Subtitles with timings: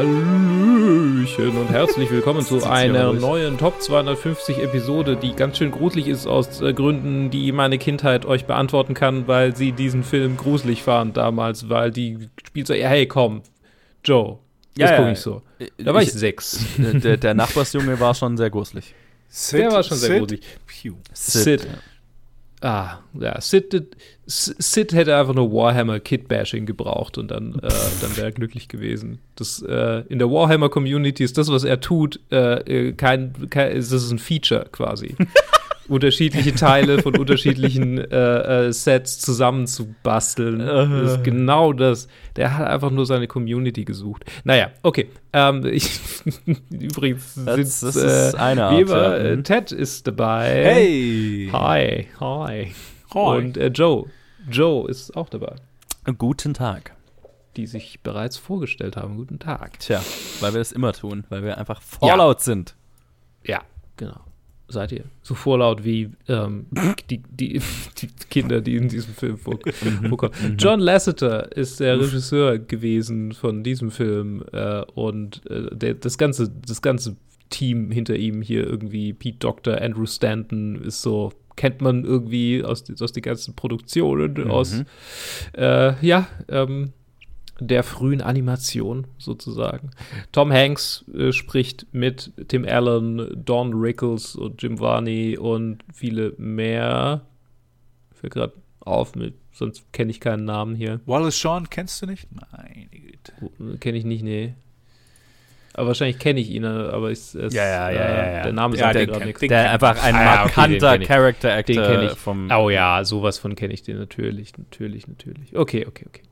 [0.00, 6.26] Hallöchen und herzlich willkommen zu einer neuen Top 250 Episode, die ganz schön gruselig ist
[6.26, 11.18] aus äh, Gründen, die meine Kindheit euch beantworten kann, weil sie diesen Film gruselig fand
[11.18, 13.42] damals, weil die spielt so, ja, hey, komm,
[14.02, 14.38] Joe,
[14.74, 15.12] Ja, das ja, guck ja.
[15.12, 15.42] ich so.
[15.76, 16.64] Da war ich, Ich- sechs.
[16.78, 18.94] der, der Nachbarsjunge war schon sehr gruselig.
[19.28, 20.40] Sid, Der war schon sehr Sid, gruselig.
[20.66, 20.94] Pew.
[21.12, 21.68] Sid.
[22.62, 23.96] Ah, ja, Sid,
[24.26, 27.68] Sid hätte einfach nur Warhammer Kid-Bashing gebraucht und dann, äh,
[28.02, 29.18] dann wäre er glücklich gewesen.
[29.34, 33.90] Das, äh, in der Warhammer-Community ist das, was er tut, äh, äh, kein, kein, das
[33.90, 35.16] ist ein Feature quasi.
[35.90, 40.58] unterschiedliche Teile von unterschiedlichen äh, äh, Sets zusammenzubasteln.
[40.60, 42.08] Das ist genau das.
[42.36, 44.24] Der hat einfach nur seine Community gesucht.
[44.44, 45.08] Naja, okay.
[45.32, 46.00] Ähm, ich,
[46.70, 49.16] übrigens Das- das ist äh, eine Art, immer, ja.
[49.16, 49.42] äh.
[49.42, 50.64] Ted ist dabei.
[50.64, 51.48] Hey!
[51.52, 52.72] Hi, hi.
[53.14, 53.36] Hi.
[53.38, 54.06] Und Joe.
[54.50, 55.54] Joe ist auch dabei,
[56.16, 56.94] Guten Tag.
[57.56, 59.16] die sich bereits vorgestellt haben.
[59.16, 59.78] Guten Tag.
[59.80, 60.00] Tja,
[60.40, 62.74] weil wir das immer tun, weil wir einfach Fallout sind.
[63.44, 63.60] Ja,
[63.96, 64.20] genau.
[64.70, 65.04] Seid ihr?
[65.22, 66.66] So vorlaut wie ähm,
[67.10, 67.60] die, die,
[67.98, 69.58] die Kinder, die in diesem Film vor,
[70.08, 70.56] vorkommen.
[70.58, 76.48] John Lasseter ist der Regisseur gewesen von diesem Film äh, und äh, der, das, ganze,
[76.48, 77.16] das ganze
[77.48, 82.84] Team hinter ihm hier irgendwie, Pete Doctor, Andrew Stanton ist so, kennt man irgendwie aus,
[83.00, 84.84] aus den ganzen Produktionen, aus
[85.56, 86.92] äh, ja, ähm,
[87.60, 89.90] der frühen Animation sozusagen.
[90.32, 97.22] Tom Hanks äh, spricht mit Tim Allen, Don Rickles und Jim Varney und viele mehr.
[98.12, 101.00] Fällt gerade auf, mit, sonst kenne ich keinen Namen hier.
[101.06, 102.26] Wallace Shawn kennst du nicht?
[102.32, 103.78] Meine Güte.
[103.78, 104.54] Kenne ich nicht, nee.
[105.74, 108.42] Aber wahrscheinlich kenne ich ihn, aber ich, es, Ja, ja, ja, äh, ja, ja.
[108.42, 109.40] der Name Ja, sagt ja den gerade nichts.
[109.40, 111.08] Der einfach ein Ah, ja, okay, markanter kenn ich.
[111.08, 112.18] Character Actor Den kenne ich.
[112.18, 112.50] vom.
[112.50, 115.56] Oh ja, sowas von kenne ich den natürlich, natürlich, natürlich.
[115.56, 116.22] Okay, okay, okay.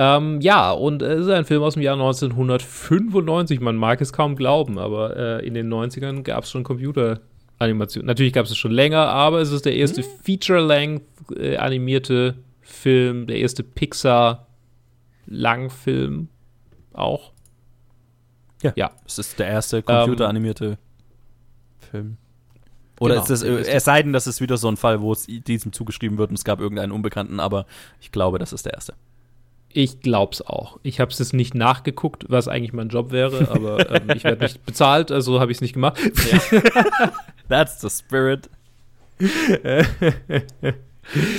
[0.00, 3.60] Ähm, ja, und äh, es ist ein Film aus dem Jahr 1995.
[3.60, 8.06] Man mag es kaum glauben, aber äh, in den 90ern gab es schon Computeranimation.
[8.06, 11.02] Natürlich gab es es schon länger, aber es ist der erste Feature-Length
[11.36, 16.28] äh, animierte Film, der erste Pixar-Langfilm
[16.92, 17.32] auch.
[18.62, 18.72] Ja.
[18.76, 18.90] Ja.
[19.04, 20.78] Es ist der erste computeranimierte
[21.90, 22.16] Film.
[23.00, 23.72] Oder Genau, ist das, der erste.
[23.72, 26.38] es sei denn, das ist wieder so ein Fall, wo es diesem zugeschrieben wird und
[26.38, 27.66] es gab irgendeinen Unbekannten, aber
[28.00, 28.94] ich glaube, das ist der erste.
[29.72, 30.78] Ich glaub's auch.
[30.82, 34.42] Ich habe es jetzt nicht nachgeguckt, was eigentlich mein Job wäre, aber ähm, ich werde
[34.42, 35.98] nicht bezahlt, also habe ich es nicht gemacht.
[37.48, 38.48] That's the spirit.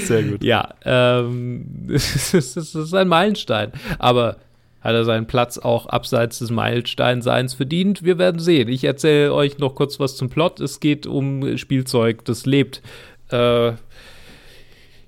[0.04, 0.44] Sehr gut.
[0.44, 3.72] Ja, ähm, das ist, ist ein Meilenstein.
[3.98, 4.38] Aber
[4.82, 8.04] hat er seinen Platz auch abseits des Meilensteinseins verdient?
[8.04, 8.70] Wir werden sehen.
[8.70, 10.60] Ich erzähle euch noch kurz was zum Plot.
[10.62, 12.82] Es geht um Spielzeug, das lebt.
[13.30, 13.74] Äh,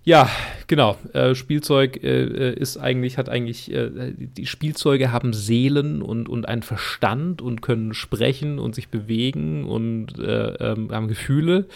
[0.04, 0.30] ja,
[0.68, 0.98] genau.
[1.14, 6.64] Äh, Spielzeug äh, ist eigentlich, hat eigentlich, äh, die Spielzeuge haben Seelen und, und einen
[6.64, 11.68] Verstand und können sprechen und sich bewegen und äh, ähm, haben Gefühle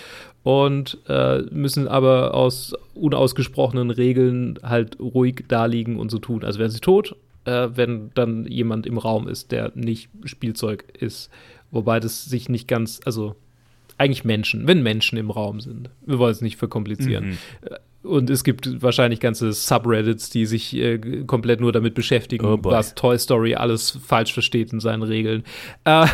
[0.42, 6.58] und äh, müssen aber aus unausgesprochenen Regeln halt ruhig da liegen und so tun, als
[6.58, 7.16] wären sie tot,
[7.46, 11.30] äh, wenn dann jemand im Raum ist, der nicht Spielzeug ist.
[11.72, 13.36] Wobei das sich nicht ganz, also
[13.98, 15.90] eigentlich Menschen, wenn Menschen im Raum sind.
[16.06, 17.38] Wir wollen es nicht verkomplizieren.
[17.62, 22.60] Äh, Und es gibt wahrscheinlich ganze Subreddits, die sich äh, komplett nur damit beschäftigen, Oh
[22.62, 25.44] was Toy Story alles falsch versteht in seinen Regeln.
[25.84, 26.08] Äh,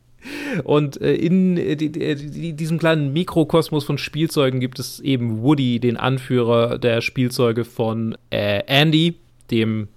[0.64, 5.42] und äh, in äh, die, die, die, diesem kleinen Mikrokosmos von Spielzeugen gibt es eben
[5.42, 9.16] Woody, den Anführer der Spielzeuge von äh, Andy,
[9.50, 9.88] dem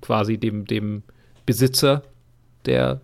[0.00, 1.02] quasi dem, dem
[1.44, 2.02] Besitzer
[2.64, 3.00] der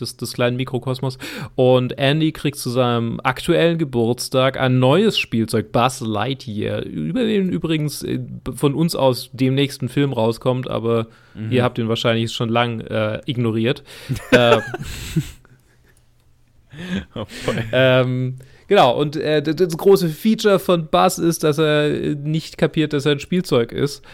[0.00, 1.18] des, des kleinen Mikrokosmos.
[1.54, 8.02] Und Andy kriegt zu seinem aktuellen Geburtstag ein neues Spielzeug, Buzz Lightyear, über den übrigens
[8.02, 8.20] äh,
[8.54, 11.06] von uns aus dem nächsten Film rauskommt, aber
[11.50, 13.84] ihr habt ihn wahrscheinlich schon lang äh, ignoriert.
[14.32, 14.58] äh,
[17.14, 17.26] Oh
[17.72, 22.58] ähm, genau, und äh, das, das große Feature von Buzz ist, dass er äh, nicht
[22.58, 24.04] kapiert, dass er ein Spielzeug ist.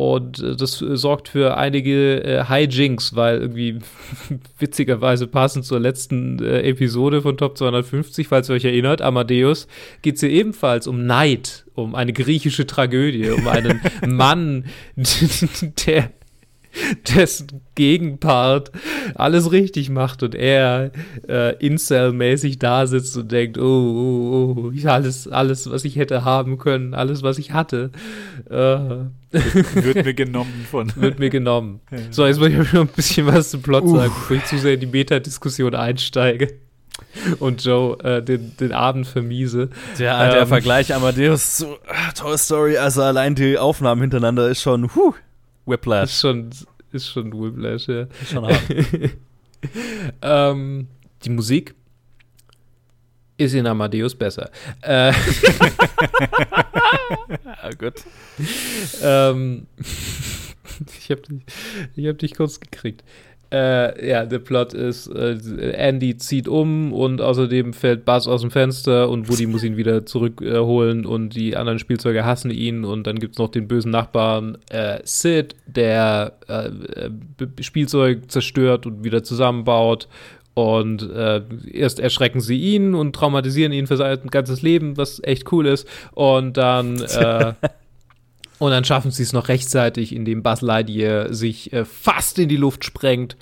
[0.00, 3.80] Und äh, das äh, sorgt für einige äh, Hijinks, weil irgendwie
[4.58, 9.68] witzigerweise passend zur letzten äh, Episode von Top 250, falls ihr euch erinnert, Amadeus,
[10.00, 14.64] geht es hier ebenfalls um Neid, um eine griechische Tragödie, um einen Mann,
[15.86, 16.10] der
[17.16, 18.70] dessen Gegenpart
[19.14, 20.92] alles richtig macht und er
[21.28, 26.24] äh, Incel-mäßig da sitzt und denkt, oh, oh, oh, ich alles, alles, was ich hätte
[26.24, 27.90] haben können, alles, was ich hatte,
[28.48, 28.54] äh,
[29.32, 30.92] Wird mir genommen von.
[30.96, 31.80] wird mir genommen.
[32.10, 34.74] So, jetzt muss ich noch ein bisschen was zum Plot sagen, bevor ich zu sehr
[34.74, 36.48] in die Meta-Diskussion einsteige
[37.38, 39.70] und Joe äh, den, den Abend vermiese.
[39.98, 40.48] Der, der Ähm.
[40.48, 45.14] Vergleich Amadeus zu ah, Toy Story, also allein die Aufnahmen hintereinander ist schon, huh,
[45.66, 46.10] Whiplash.
[46.10, 46.50] ist schon
[46.92, 48.06] ist schon Whiplash, ja.
[48.28, 48.62] Schon hart.
[50.22, 50.88] ähm,
[51.24, 51.74] die Musik
[53.36, 54.50] ist in Amadeus besser.
[54.82, 55.12] Äh,
[57.62, 58.04] ja, gut.
[59.02, 59.66] ähm,
[60.98, 61.42] ich habe dich,
[61.96, 63.02] ich hab dich kurz gekriegt.
[63.52, 65.36] Äh, ja, der Plot ist, äh,
[65.72, 70.06] Andy zieht um und außerdem fällt Buzz aus dem Fenster und Woody muss ihn wieder
[70.06, 73.90] zurückholen äh, und die anderen Spielzeuge hassen ihn und dann gibt es noch den bösen
[73.90, 76.70] Nachbarn äh, Sid, der äh,
[77.60, 80.06] Spielzeug zerstört und wieder zusammenbaut
[80.54, 81.42] und äh,
[81.72, 85.88] erst erschrecken sie ihn und traumatisieren ihn für sein ganzes Leben, was echt cool ist.
[86.12, 87.54] Und dann äh,
[88.60, 92.58] Und dann schaffen sie es noch rechtzeitig, indem Buzz Lightyear sich äh, fast in die
[92.58, 93.38] Luft sprengt.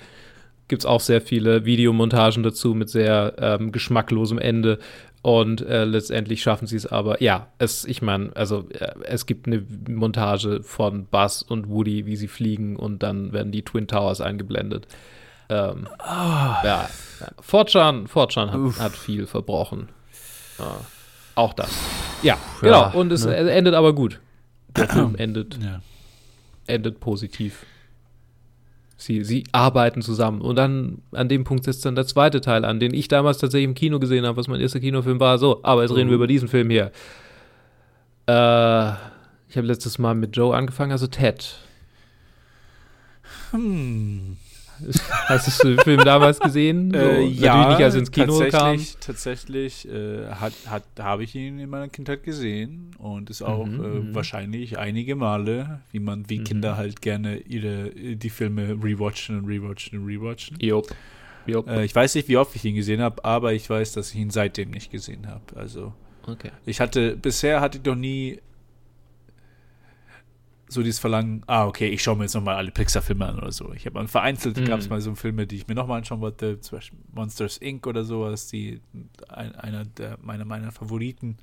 [0.69, 4.79] Gibt es auch sehr viele Videomontagen dazu mit sehr ähm, geschmacklosem Ende.
[5.21, 7.21] Und äh, letztendlich schaffen sie es aber.
[7.21, 12.15] Ja, es, ich meine, also äh, es gibt eine Montage von Buzz und Woody, wie
[12.15, 14.87] sie fliegen und dann werden die Twin Towers eingeblendet.
[15.49, 16.05] Ähm, oh.
[16.05, 16.89] ja, ja.
[17.41, 19.89] Fortran, Fortran hat, hat, viel verbrochen.
[20.57, 20.77] Ja.
[21.35, 21.77] Auch das.
[22.23, 22.93] Ja, genau.
[22.93, 23.35] Und es ne?
[23.35, 24.21] endet aber gut
[24.75, 25.81] der Film endet, ja.
[26.67, 27.65] endet positiv.
[28.97, 30.41] Sie, sie arbeiten zusammen.
[30.41, 33.69] Und dann, an dem Punkt setzt dann der zweite Teil an, den ich damals tatsächlich
[33.69, 35.37] im Kino gesehen habe, was mein erster Kinofilm war.
[35.37, 36.19] So, aber jetzt reden wir oh.
[36.19, 36.91] über diesen Film hier.
[38.27, 38.91] Äh,
[39.47, 41.55] ich habe letztes Mal mit Joe angefangen, also Ted.
[43.51, 44.37] Hm.
[45.25, 46.91] Hast du den Film damals gesehen?
[46.91, 48.99] So, äh, ja, nicht, als ins Kino tatsächlich, kam.
[49.01, 53.83] Tatsächlich äh, hat, hat, habe ich ihn in meiner Kindheit gesehen und ist auch mhm,
[53.83, 54.15] äh, mhm.
[54.15, 56.43] wahrscheinlich einige Male, wie man, wie mhm.
[56.43, 60.57] Kinder halt gerne ihre, die Filme rewatchen und rewatchen und rewatchen.
[60.59, 60.93] Jop.
[61.45, 61.67] Jop.
[61.67, 64.19] Äh, ich weiß nicht, wie oft ich ihn gesehen habe, aber ich weiß, dass ich
[64.19, 65.43] ihn seitdem nicht gesehen habe.
[65.55, 65.93] Also
[66.27, 66.51] okay.
[66.65, 68.39] ich hatte, bisher hatte ich noch nie
[70.69, 73.73] so dieses Verlangen, ah, okay, ich schaue mir jetzt nochmal alle Pixar-Filme an oder so.
[73.73, 74.65] Ich habe vereinzelt mm.
[74.65, 77.87] gab es mal so Filme, die ich mir nochmal anschauen wollte, zum Beispiel Monsters Inc.
[77.87, 78.79] oder sowas, die
[79.27, 81.37] ein, einer der meiner, meiner Favoriten.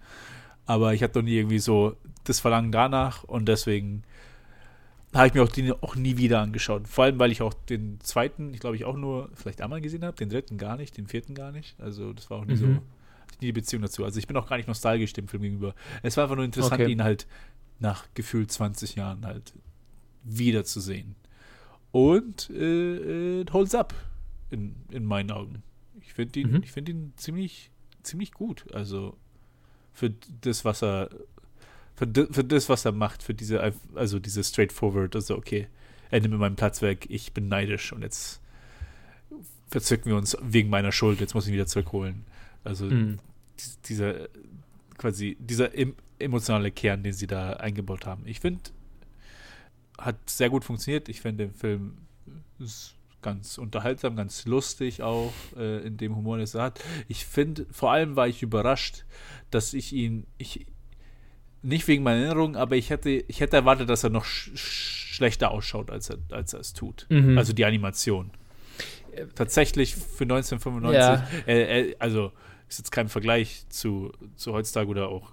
[0.65, 4.05] Aber ich hatte noch nie irgendwie so das Verlangen danach und deswegen
[5.13, 6.87] habe ich mir auch die auch nie wieder angeschaut.
[6.87, 10.05] Vor allem, weil ich auch den zweiten, ich glaube ich auch nur vielleicht einmal gesehen
[10.05, 11.81] habe, den dritten gar nicht, den vierten gar nicht.
[11.81, 12.59] Also das war auch nie mhm.
[12.59, 12.67] so
[13.41, 14.05] nie die Beziehung dazu.
[14.05, 15.75] Also ich bin auch gar nicht nostalgisch dem Film gegenüber.
[16.03, 16.91] Es war einfach nur interessant, okay.
[16.91, 17.27] ihn halt
[17.79, 19.53] nach gefühlt 20 Jahren halt
[20.23, 21.17] wiederzusehen.
[21.93, 23.95] Und äh, it holds up
[24.51, 25.63] in, in meinen Augen.
[26.01, 26.63] Ich finde ihn, mhm.
[26.63, 27.71] ich find ihn ziemlich,
[28.03, 28.67] ziemlich gut.
[28.75, 29.17] Also
[29.93, 30.11] für
[30.43, 31.11] das, was er
[31.97, 35.67] für, für das, was er macht, für diese, also diese straightforward, also okay,
[36.11, 38.41] er nimmt mir meinen Platz weg, ich bin neidisch und jetzt
[39.69, 42.25] verzücken wir uns wegen meiner Schuld, jetzt muss ich ihn wieder zurückholen.
[42.65, 43.19] Also mhm.
[43.87, 44.29] dieser
[44.99, 45.71] quasi dieser
[46.19, 48.23] emotionale Kern, den sie da eingebaut haben.
[48.27, 48.61] Ich finde,
[49.99, 51.09] hat sehr gut funktioniert.
[51.09, 51.99] Ich finde den Film
[53.23, 56.81] ganz unterhaltsam, ganz lustig auch äh, in dem Humor, den er hat.
[57.09, 59.05] Ich finde, vor allem war ich überrascht,
[59.51, 60.67] dass ich ihn, ich,
[61.63, 65.51] nicht wegen meiner Erinnerung, aber ich hätte, ich hätte erwartet, dass er noch sch schlechter
[65.51, 67.07] ausschaut, als er, als er es tut.
[67.09, 67.39] Mhm.
[67.39, 68.31] Also die Animation.
[69.35, 71.27] Tatsächlich für 1995, ja.
[71.47, 72.33] äh, äh, also
[72.69, 75.33] ist jetzt kein Vergleich zu, zu heutzutage oder auch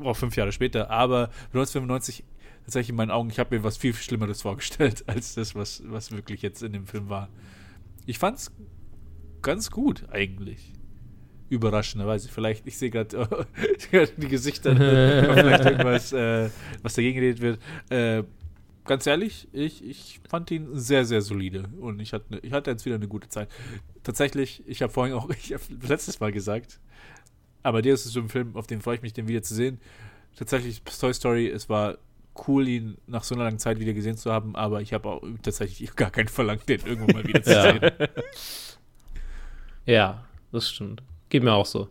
[0.00, 2.24] auch fünf Jahre später, aber 1995
[2.64, 6.12] tatsächlich in meinen Augen, ich habe mir was viel Schlimmeres vorgestellt, als das, was, was
[6.12, 7.28] wirklich jetzt in dem Film war.
[8.06, 8.52] Ich fand's
[9.42, 10.72] ganz gut, eigentlich.
[11.48, 12.30] Überraschenderweise.
[12.30, 13.46] Vielleicht, ich sehe gerade
[14.16, 16.48] die Gesichter, vielleicht irgendwas, äh,
[16.82, 17.60] was dagegen geredet wird.
[17.90, 18.24] Äh,
[18.84, 22.84] ganz ehrlich, ich, ich fand ihn sehr, sehr solide und ich hatte, ich hatte jetzt
[22.84, 23.48] wieder eine gute Zeit.
[24.02, 26.80] Tatsächlich, ich habe vorhin auch, ich habe letztes Mal gesagt,
[27.62, 29.80] aber der ist so ein Film, auf den freue ich mich, den wieder zu sehen.
[30.36, 31.98] Tatsächlich, Toy Story, es war
[32.48, 35.22] cool, ihn nach so einer langen Zeit wieder gesehen zu haben, aber ich habe auch
[35.42, 37.62] tatsächlich gar kein Verlangen, den irgendwann mal wieder zu ja.
[37.62, 37.90] sehen.
[39.86, 41.02] ja, das stimmt.
[41.28, 41.88] Geht mir auch so.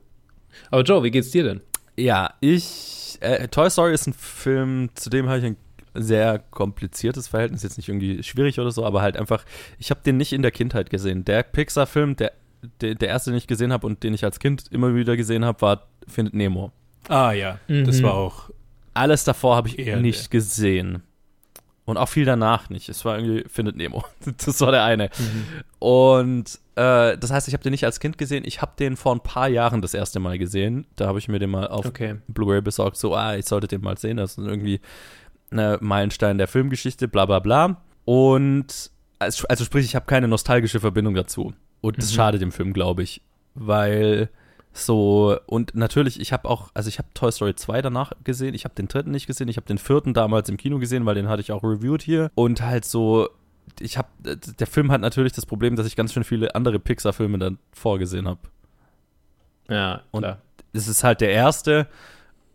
[0.69, 1.61] Aber Joe, wie geht's dir denn?
[1.97, 3.17] Ja, ich.
[3.21, 5.57] Äh, Toy Story ist ein Film, zu dem habe ich ein
[5.93, 9.43] sehr kompliziertes Verhältnis, jetzt nicht irgendwie schwierig oder so, aber halt einfach,
[9.77, 11.25] ich habe den nicht in der Kindheit gesehen.
[11.25, 12.31] Der Pixar-Film, der
[12.81, 15.45] der, der erste, den ich gesehen habe und den ich als Kind immer wieder gesehen
[15.45, 16.71] habe, war Findet Nemo.
[17.07, 17.85] Ah ja, mhm.
[17.85, 18.49] das war auch.
[18.93, 20.29] Alles davor habe ich nicht der.
[20.29, 21.03] gesehen.
[21.85, 22.89] Und auch viel danach nicht.
[22.89, 24.03] Es war irgendwie Findet Nemo.
[24.45, 25.09] Das war der eine.
[25.17, 25.45] Mhm.
[25.79, 28.43] Und äh, das heißt, ich habe den nicht als Kind gesehen.
[28.45, 30.85] Ich habe den vor ein paar Jahren das erste Mal gesehen.
[30.95, 32.17] Da habe ich mir den mal auf okay.
[32.27, 32.97] Blu-ray besorgt.
[32.97, 34.17] So, ah, ich sollte den mal sehen.
[34.17, 34.79] Das ist irgendwie
[35.51, 37.81] ein Meilenstein der Filmgeschichte, bla bla bla.
[38.05, 41.53] Und also, also sprich, ich habe keine nostalgische Verbindung dazu.
[41.81, 42.15] Und das mhm.
[42.15, 43.21] schadet dem Film, glaube ich.
[43.53, 44.29] Weil
[44.73, 48.63] so, und natürlich, ich habe auch, also ich habe Toy Story 2 danach gesehen, ich
[48.63, 51.27] habe den dritten nicht gesehen, ich habe den vierten damals im Kino gesehen, weil den
[51.27, 52.31] hatte ich auch reviewed hier.
[52.35, 53.29] Und halt so
[53.79, 57.37] ich habe, der Film hat natürlich das Problem, dass ich ganz schön viele andere Pixar-Filme
[57.37, 58.39] dann vorgesehen habe.
[59.69, 60.39] Ja, und klar.
[60.73, 61.87] es ist halt der erste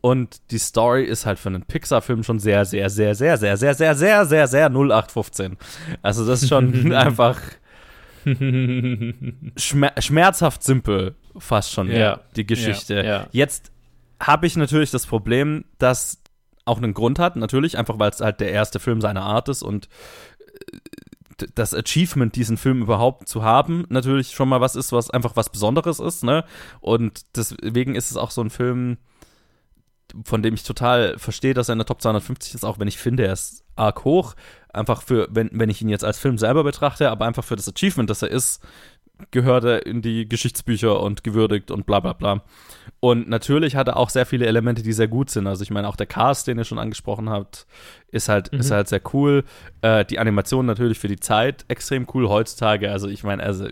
[0.07, 3.75] und die Story ist halt für einen Pixar-Film schon sehr, sehr, sehr, sehr, sehr, sehr,
[3.75, 5.57] sehr, sehr, sehr, sehr 0815.
[6.01, 7.41] Also das ist schon einfach
[9.57, 12.21] schmer schmerzhaft simpel, fast schon, ja.
[12.37, 13.27] die Geschichte.
[13.33, 13.73] Jetzt
[14.21, 16.23] habe ich natürlich das Problem, dass
[16.67, 19.65] auch einen Grund hat, natürlich, einfach weil es halt der erste Film seiner Art ist
[19.65, 19.89] und
[20.71, 25.35] äh, das Achievement, diesen Film überhaupt zu haben, natürlich schon mal was ist, was einfach
[25.35, 26.45] was Besonderes ist, ne?
[26.79, 28.99] Und deswegen ist es auch so ein Film,
[30.25, 32.99] von dem ich total verstehe, dass er in der Top 250 ist, auch wenn ich
[32.99, 34.35] finde, er ist arg hoch.
[34.73, 37.69] Einfach für, wenn, wenn ich ihn jetzt als Film selber betrachte, aber einfach für das
[37.69, 38.63] Achievement, das er ist,
[39.31, 42.43] gehört er in die Geschichtsbücher und gewürdigt und bla bla bla.
[43.01, 45.47] Und natürlich hat er auch sehr viele Elemente, die sehr gut sind.
[45.47, 47.67] Also ich meine, auch der Cast, den ihr schon angesprochen habt,
[48.11, 48.61] ist halt, mhm.
[48.61, 49.45] ist halt sehr cool.
[49.81, 52.91] Äh, die Animation natürlich für die Zeit extrem cool heutzutage.
[52.91, 53.67] Also ich meine, also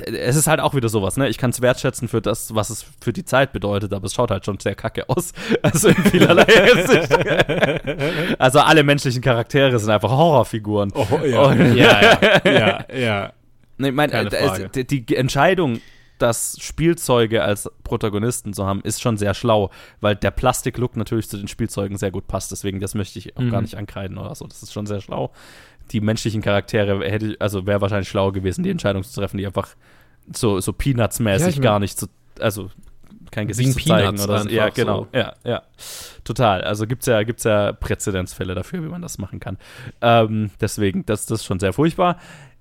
[0.00, 1.28] es ist halt auch wieder sowas, ne?
[1.28, 4.30] Ich kann es wertschätzen für das, was es für die Zeit bedeutet, aber es schaut
[4.30, 5.32] halt schon sehr kacke aus.
[5.62, 6.44] Also in vielerlei
[6.74, 8.38] Hinsicht.
[8.40, 10.92] also alle menschlichen Charaktere sind einfach Horrorfiguren.
[10.94, 11.42] Oh, ja.
[11.42, 13.32] Und, ja, ja, ja, ja.
[13.78, 15.80] Nee, mein, äh, die, die Entscheidung,
[16.18, 19.70] das Spielzeuge als Protagonisten zu haben, ist schon sehr schlau,
[20.00, 22.50] weil der Plastiklook natürlich zu den Spielzeugen sehr gut passt.
[22.52, 23.50] Deswegen, das möchte ich auch mhm.
[23.50, 24.46] gar nicht ankreiden oder so.
[24.46, 25.32] Das ist schon sehr schlau
[25.92, 29.68] die menschlichen Charaktere hätte, also wäre wahrscheinlich schlauer gewesen, die Entscheidung zu treffen, die einfach
[30.34, 32.06] so, so Peanuts-mäßig ja, gar nicht zu,
[32.40, 32.70] also
[33.30, 34.48] kein Gesicht zu zeigen oder so.
[34.48, 35.08] Ja, genau.
[35.12, 35.18] So.
[35.18, 35.62] Ja, ja.
[36.24, 36.62] Total.
[36.62, 39.58] Also gibt's ja, gibt's ja Präzedenzfälle dafür, wie man das machen kann.
[40.00, 42.18] Ähm, deswegen, das, das ist schon sehr furchtbar.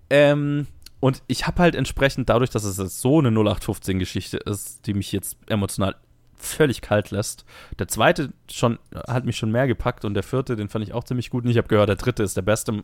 [0.10, 0.68] Ähm,
[1.00, 5.38] und ich habe halt entsprechend, dadurch, dass es so eine 0815-Geschichte ist, die mich jetzt
[5.48, 5.96] emotional
[6.42, 7.46] völlig kalt lässt.
[7.80, 11.04] Der zweite schon, hat mich schon mehr gepackt und der vierte, den fand ich auch
[11.04, 11.44] ziemlich gut.
[11.44, 12.84] Und ich habe gehört, der dritte ist der beste.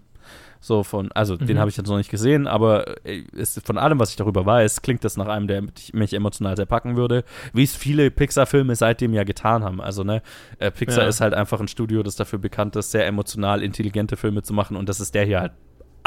[0.60, 1.46] So von, also mhm.
[1.46, 4.82] den habe ich jetzt noch nicht gesehen, aber ist, von allem, was ich darüber weiß,
[4.82, 7.24] klingt das nach einem, der mich emotional sehr packen würde,
[7.54, 9.80] wie es viele Pixar-Filme seitdem ja getan haben.
[9.80, 10.22] Also, ne,
[10.60, 11.10] äh, Pixar ja.
[11.10, 14.76] ist halt einfach ein Studio, das dafür bekannt ist, sehr emotional intelligente Filme zu machen
[14.76, 15.54] und das ist der hier halt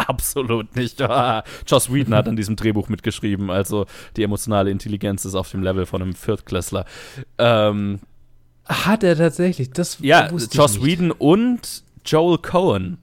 [0.09, 1.01] absolut nicht.
[1.67, 5.87] Joss Whedon hat an diesem Drehbuch mitgeschrieben, also die emotionale Intelligenz ist auf dem Level
[5.87, 6.85] von einem Viertklässler.
[7.39, 8.01] Ähm,
[8.67, 9.71] hat er tatsächlich?
[9.71, 12.99] Das ja, Joss Whedon und Joel Cohen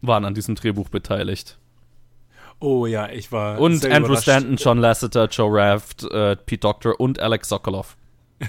[0.00, 1.58] waren an diesem Drehbuch beteiligt.
[2.60, 3.60] Oh ja, ich war.
[3.60, 7.96] Und Andrew Stanton, John Lasseter, Joe Raft, äh, Pete Doctor und Alex Sokolov.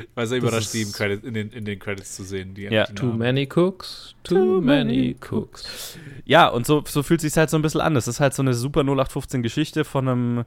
[0.00, 2.54] Ich war sehr überrascht, die Credit, in, den, in den Credits zu sehen.
[2.56, 2.84] ja.
[2.86, 5.98] Too many cooks, too, too many cooks.
[6.24, 7.94] Ja, und so, so fühlt sich halt so ein bisschen an.
[7.94, 10.44] Das ist halt so eine super 0815-Geschichte von einem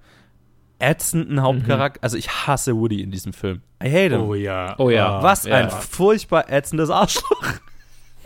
[0.80, 2.00] ätzenden Hauptcharakter.
[2.00, 2.04] Mhm.
[2.04, 3.62] Also ich hasse Woody in diesem Film.
[3.84, 4.22] I hate him.
[4.22, 4.76] Oh ja.
[4.78, 5.22] Oh ja.
[5.24, 5.56] Was ja.
[5.56, 7.44] ein furchtbar ätzendes Arschloch.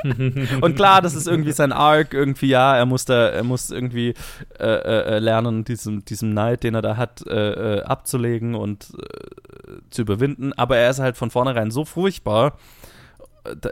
[0.61, 4.13] und klar, das ist irgendwie sein Arc, irgendwie, ja, er muss da, er muss irgendwie
[4.59, 9.79] äh, äh, lernen, diesem, diesem Neid, den er da hat, äh, äh abzulegen und äh,
[9.89, 10.53] zu überwinden.
[10.53, 12.57] Aber er ist halt von vornherein so furchtbar.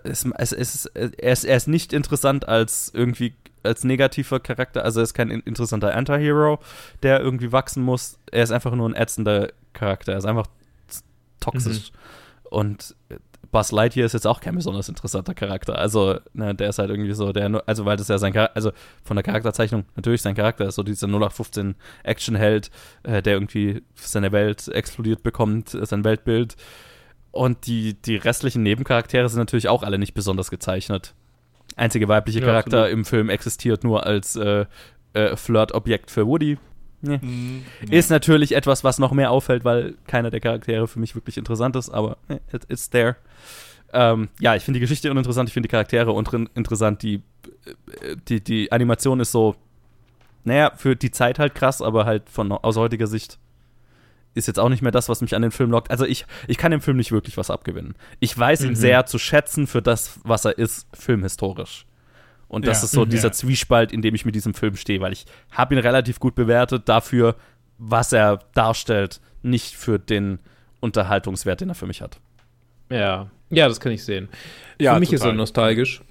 [0.04, 3.34] Es, es, es, er, ist, er ist nicht interessant als irgendwie
[3.64, 6.60] als negativer Charakter, also er ist kein interessanter Anti-Hero,
[7.04, 8.18] der irgendwie wachsen muss.
[8.32, 10.14] Er ist einfach nur ein ätzender Charakter.
[10.14, 10.48] Er ist einfach
[11.40, 11.92] toxisch.
[11.92, 11.98] Mhm.
[12.50, 12.96] Und
[13.52, 15.78] Buzz Lightyear ist jetzt auch kein besonders interessanter Charakter.
[15.78, 18.72] Also, ne, der ist halt irgendwie so, der, also, weil das ja sein Charakter, also
[19.04, 22.70] von der Charakterzeichnung natürlich sein Charakter ist so dieser 0815 Actionheld,
[23.04, 26.56] äh, der irgendwie seine Welt explodiert bekommt, äh, sein Weltbild.
[27.32, 31.14] Und die, die restlichen Nebencharaktere sind natürlich auch alle nicht besonders gezeichnet.
[31.76, 32.98] Einzige weibliche Charakter absolut.
[32.98, 34.66] im Film existiert nur als äh,
[35.14, 36.58] äh, Flirt-Objekt für Woody,
[37.02, 37.20] Nee.
[37.22, 37.64] Mhm.
[37.90, 41.76] Ist natürlich etwas, was noch mehr auffällt, weil keiner der Charaktere für mich wirklich interessant
[41.76, 43.16] ist, aber it, it's there.
[43.94, 47.22] Ähm, ja, ich finde die Geschichte uninteressant, ich finde die Charaktere uninteressant, die,
[48.02, 49.56] äh, die, die Animation ist so,
[50.44, 53.40] naja, für die Zeit halt krass, aber halt von aus heutiger Sicht
[54.36, 55.90] ist jetzt auch nicht mehr das, was mich an den Film lockt.
[55.92, 57.96] Also ich, ich kann dem Film nicht wirklich was abgewinnen.
[58.20, 58.70] Ich weiß mhm.
[58.70, 61.86] ihn sehr zu schätzen für das, was er ist, filmhistorisch.
[62.50, 62.86] Und das ja.
[62.86, 63.34] ist so mhm, dieser ja.
[63.34, 66.90] Zwiespalt, in dem ich mit diesem Film stehe, weil ich habe ihn relativ gut bewertet
[66.90, 67.36] dafür,
[67.78, 70.40] was er darstellt, nicht für den
[70.82, 72.20] Unterhaltungswert, den er für mich hat.
[72.90, 74.30] Ja, ja, das kann ich sehen.
[74.80, 75.28] Ja, für mich total.
[75.28, 76.02] ist er nostalgisch.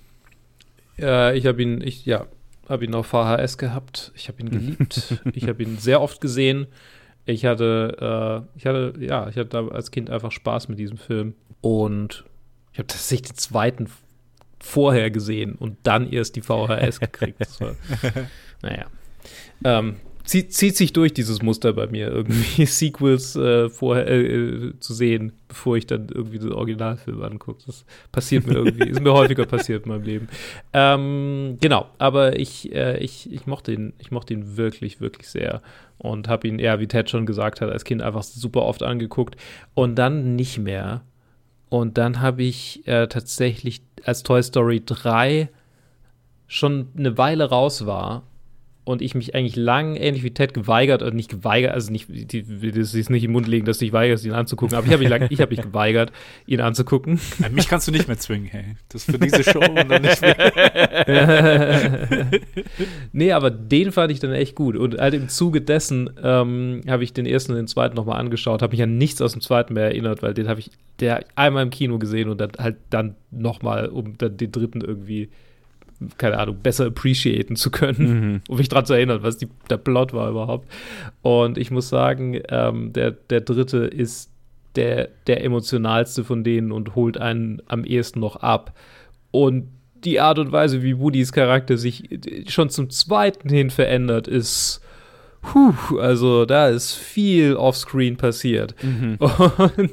[0.99, 2.27] Äh, ich habe ihn, ich ja,
[2.69, 4.13] habe ihn auf VHS gehabt.
[4.15, 5.21] Ich habe ihn geliebt.
[5.33, 6.69] ich habe ihn sehr oft gesehen.
[7.25, 11.35] Ich hatte, äh, ich hatte, ja, ich hatte als Kind einfach Spaß mit diesem Film.
[11.61, 12.25] Und
[12.73, 13.89] ich habe tatsächlich den zweiten
[14.61, 17.39] vorher gesehen und dann erst die VHS gekriegt.
[17.61, 17.75] War,
[18.63, 18.87] naja.
[19.65, 19.97] Ähm,
[20.29, 25.33] zieht, zieht sich durch dieses Muster bei mir, irgendwie Sequels äh, vorher äh, zu sehen,
[25.49, 27.63] bevor ich dann irgendwie den Originalfilm angucke.
[27.67, 30.29] Das passiert mir irgendwie, ist mir häufiger passiert in meinem Leben.
[30.73, 35.63] Ähm, genau, aber ich, äh, ich, ich mochte ihn, ich mochte ihn wirklich, wirklich sehr
[35.97, 39.37] und habe ihn, ja, wie Ted schon gesagt hat, als Kind einfach super oft angeguckt
[39.75, 41.03] und dann nicht mehr.
[41.71, 45.49] Und dann habe ich äh, tatsächlich, als Toy Story 3
[46.47, 48.23] schon eine Weile raus war
[48.89, 52.73] und ich mich eigentlich lang, ähnlich wie Ted, geweigert, oder nicht geweigert, also nicht, die,
[52.73, 55.03] das ist nicht im Mund legen, dass du dich weigerst, ihn anzugucken, aber ich habe
[55.03, 56.11] mich, lang, ich hab mich geweigert,
[56.47, 57.21] ihn anzugucken.
[57.39, 58.77] Ja, mich kannst du nicht mehr zwingen, hey.
[58.89, 60.37] Das ist für diese Show und dann nicht mehr.
[63.13, 64.75] nee, aber den fand ich dann echt gut.
[64.75, 68.63] Und halt im Zuge dessen ähm, habe ich den ersten und den zweiten nochmal angeschaut,
[68.63, 71.63] habe mich an nichts aus dem zweiten mehr erinnert, weil den habe ich der einmal
[71.63, 75.29] im Kino gesehen und dann halt dann nochmal, um dann den dritten irgendwie
[76.17, 78.41] keine Ahnung, besser appreciaten zu können, mhm.
[78.49, 80.69] um mich daran zu erinnern, was die, der Plot war überhaupt.
[81.23, 84.31] Und ich muss sagen, ähm, der, der dritte ist
[84.77, 88.75] der, der emotionalste von denen und holt einen am ehesten noch ab.
[89.31, 89.69] Und
[90.05, 92.09] die Art und Weise, wie Woodys Charakter sich
[92.47, 94.81] schon zum zweiten hin verändert, ist.
[95.41, 98.75] Puh, also da ist viel offscreen passiert.
[98.83, 99.17] Mhm.
[99.21, 99.93] Und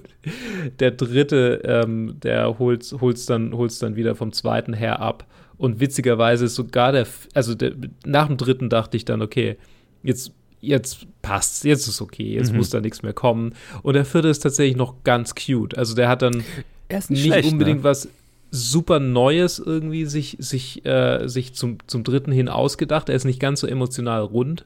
[0.80, 5.26] der dritte, ähm, der holt es dann, holt's dann wieder vom zweiten her ab.
[5.58, 7.74] Und witzigerweise ist sogar der, also der,
[8.06, 9.58] nach dem dritten dachte ich dann, okay,
[10.04, 10.32] jetzt,
[10.62, 12.58] jetzt passt's, jetzt ist okay, jetzt mhm.
[12.58, 13.54] muss da nichts mehr kommen.
[13.82, 15.78] Und der vierte ist tatsächlich noch ganz cute.
[15.78, 16.44] Also der hat dann
[16.90, 17.84] nicht, nicht schlecht, unbedingt ne?
[17.84, 18.10] was
[18.52, 23.10] super Neues irgendwie sich, sich, äh, sich zum, zum dritten hin ausgedacht.
[23.10, 24.66] Er ist nicht ganz so emotional rund,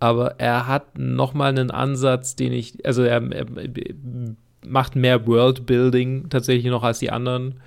[0.00, 3.46] aber er hat noch mal einen Ansatz, den ich, also er, er
[4.66, 7.60] macht mehr Worldbuilding tatsächlich noch als die anderen.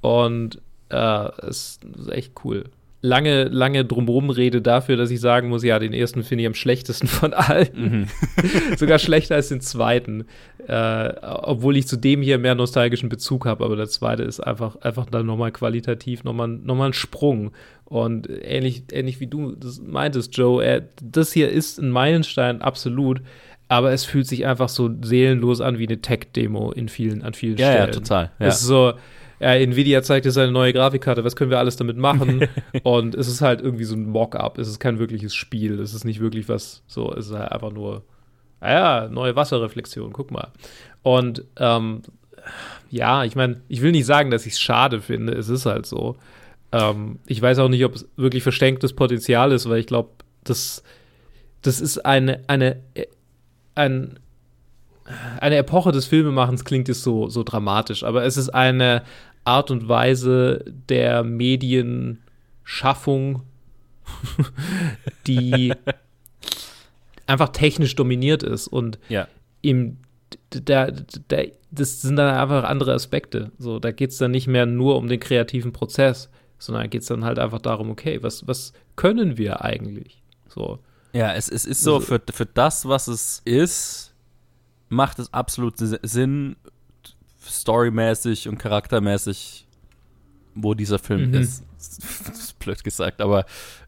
[0.00, 2.64] Und äh, ist, ist echt cool.
[3.02, 6.54] Lange, lange drumherum Rede dafür, dass ich sagen muss, ja, den ersten finde ich am
[6.54, 7.68] schlechtesten von allen.
[7.74, 8.06] Mhm.
[8.76, 10.24] Sogar schlechter als den zweiten.
[10.66, 14.76] Äh, obwohl ich zu dem hier mehr nostalgischen Bezug habe, aber der zweite ist einfach,
[14.76, 17.52] einfach dann nochmal qualitativ nochmal noch mal ein Sprung.
[17.84, 23.20] Und ähnlich, ähnlich wie du das meintest, Joe, er, das hier ist ein Meilenstein, absolut
[23.68, 27.56] aber es fühlt sich einfach so seelenlos an wie eine Tech-Demo in vielen, an vielen
[27.56, 27.86] ja, Stellen.
[27.86, 28.30] Ja, total.
[28.38, 28.46] Ja.
[28.46, 28.92] Es ist so,
[29.40, 32.48] ja, Nvidia zeigt jetzt seine neue Grafikkarte, was können wir alles damit machen?
[32.82, 36.04] und es ist halt irgendwie so ein Mock-up, es ist kein wirkliches Spiel, es ist
[36.04, 38.04] nicht wirklich was, so, es ist halt einfach nur,
[38.60, 40.48] naja, neue Wasserreflexion, guck mal.
[41.02, 42.02] Und ähm,
[42.90, 45.86] ja, ich meine, ich will nicht sagen, dass ich es schade finde, es ist halt
[45.86, 46.16] so.
[46.72, 50.10] Ähm, ich weiß auch nicht, ob es wirklich verstecktes Potenzial ist, weil ich glaube,
[50.44, 50.82] das,
[51.62, 52.82] das ist eine, eine,
[53.74, 54.18] ein,
[55.40, 59.02] eine Epoche des Filmemachens klingt jetzt so, so dramatisch, aber es ist eine
[59.44, 63.42] Art und Weise der Medienschaffung,
[65.26, 65.72] die
[67.26, 69.28] einfach technisch dominiert ist und ja.
[69.62, 69.98] im
[70.50, 73.52] da, da, das sind dann einfach andere Aspekte.
[73.58, 77.08] So, da geht es dann nicht mehr nur um den kreativen Prozess, sondern geht es
[77.08, 80.22] dann halt einfach darum, okay, was, was können wir eigentlich?
[80.48, 80.78] So.
[81.12, 84.14] Ja, es, es ist so, also, für, für das, was es ist,
[84.88, 86.56] macht es absolut Sinn,
[87.44, 89.66] storymäßig und charaktermäßig,
[90.54, 91.34] wo dieser Film mhm.
[91.34, 91.64] ist.
[91.78, 93.44] Ist blöd gesagt, aber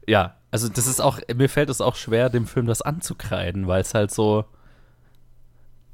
[0.07, 3.81] ja, also das ist auch, mir fällt es auch schwer, dem Film das anzukreiden, weil
[3.81, 4.45] es halt so,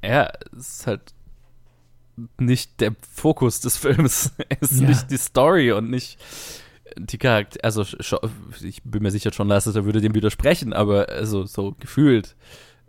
[0.03, 1.15] ja, es ist halt
[2.39, 4.89] nicht der Fokus des Films, es ist ja.
[4.89, 6.19] nicht die Story und nicht
[6.97, 7.85] die Charakter, also
[8.63, 12.37] ich bin mir sicher, John Lasseter würde dem widersprechen, aber also so gefühlt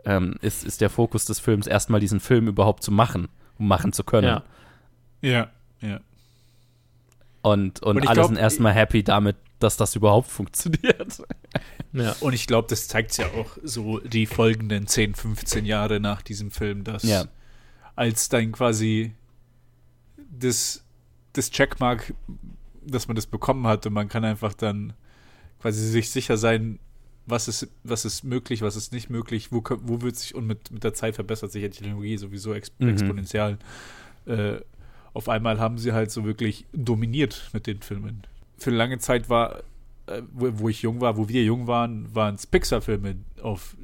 [0.05, 3.93] ähm, ist, ist der Fokus des Films erstmal diesen Film überhaupt zu machen, um machen
[3.93, 4.27] zu können.
[4.27, 4.43] Ja,
[5.21, 5.49] ja.
[5.81, 5.99] ja.
[7.41, 11.21] Und, und, und alle glaub, sind erstmal happy damit, dass das überhaupt funktioniert.
[11.93, 12.13] Ja.
[12.19, 16.51] Und ich glaube, das zeigt ja auch so die folgenden 10, 15 Jahre nach diesem
[16.51, 17.23] Film, dass ja.
[17.95, 19.13] als dann quasi
[20.17, 20.83] das,
[21.31, 22.13] das Checkmark,
[22.85, 24.91] dass man das bekommen hat und man kann einfach dann
[25.61, 26.79] quasi sich sicher sein,
[27.25, 30.71] was ist, was ist möglich, was ist nicht möglich, wo, wo wird sich, und mit,
[30.71, 32.89] mit der Zeit verbessert sich ja die Technologie sowieso exp mhm.
[32.89, 33.57] exponentiell.
[34.25, 34.57] Äh,
[35.13, 38.23] auf einmal haben sie halt so wirklich dominiert mit den Filmen.
[38.57, 39.59] Für eine lange Zeit war,
[40.07, 43.75] äh, wo, wo, ich jung war, wo wir jung waren, waren es Pixar-Filme, auf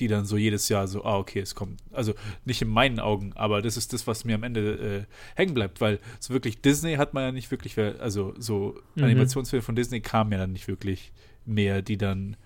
[0.00, 1.80] die dann so jedes Jahr so, ah, okay, es kommt.
[1.92, 5.54] Also nicht in meinen Augen, aber das ist das, was mir am Ende äh, hängen
[5.54, 9.04] bleibt, weil so wirklich Disney hat man ja nicht wirklich, also so mhm.
[9.04, 11.12] Animationsfilme von Disney kamen ja dann nicht wirklich
[11.44, 12.36] mehr, die dann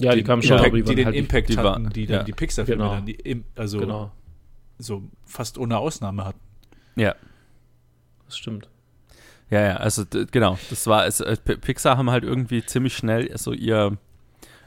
[0.00, 2.22] ja, die kamen schon, Impact, die, die den halt Impact die, hatten, die dann ja,
[2.24, 2.94] die Pixar-Filme genau.
[2.94, 4.12] dann, die, also genau.
[4.78, 6.40] so fast ohne Ausnahme hatten.
[6.96, 7.14] Ja.
[8.26, 8.68] Das stimmt.
[9.50, 13.52] Ja, ja, also genau, das war, es, äh, Pixar haben halt irgendwie ziemlich schnell so
[13.52, 13.98] ihr,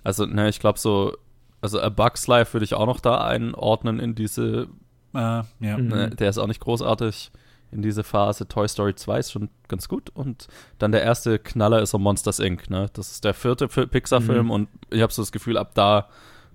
[0.04, 1.16] also, ne, ich glaube so,
[1.62, 4.68] Also A Bug's Life würde ich auch noch da einordnen in diese.
[5.16, 5.78] Uh, ja.
[5.78, 7.32] Ne, der ist auch nicht großartig
[7.72, 8.48] in diese Phase.
[8.48, 10.10] Toy Story 2 ist schon ganz gut.
[10.14, 10.48] Und
[10.80, 12.70] dann der erste Knaller ist so Monsters Inc.
[12.70, 12.90] Ne?
[12.94, 14.52] Das ist der vierte Pixar-Film mhm.
[14.52, 16.10] und ich habe so das Gefühl, ab da,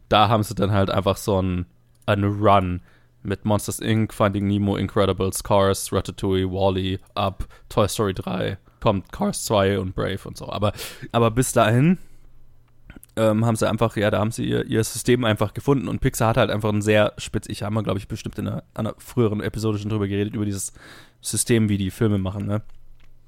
[0.09, 1.66] da haben sie dann halt einfach so einen,
[2.07, 2.83] einen Run
[3.23, 9.12] mit Monsters Inc., Finding Nemo, Incredibles, Cars, Ratatouille, Wally, -E, Up, Toy Story 3, kommt
[9.12, 10.49] Cars 2 und Brave und so.
[10.49, 10.73] Aber,
[11.12, 11.99] aber bis dahin
[13.20, 16.30] ähm, haben sie einfach, ja, da haben sie ihr, ihr System einfach gefunden und Pixar
[16.30, 18.94] hat halt einfach ein sehr spitz, ich habe mal, glaube ich, bestimmt in einer, einer,
[18.96, 20.72] früheren Episode schon drüber geredet, über dieses
[21.20, 22.62] System, wie die Filme machen, ne?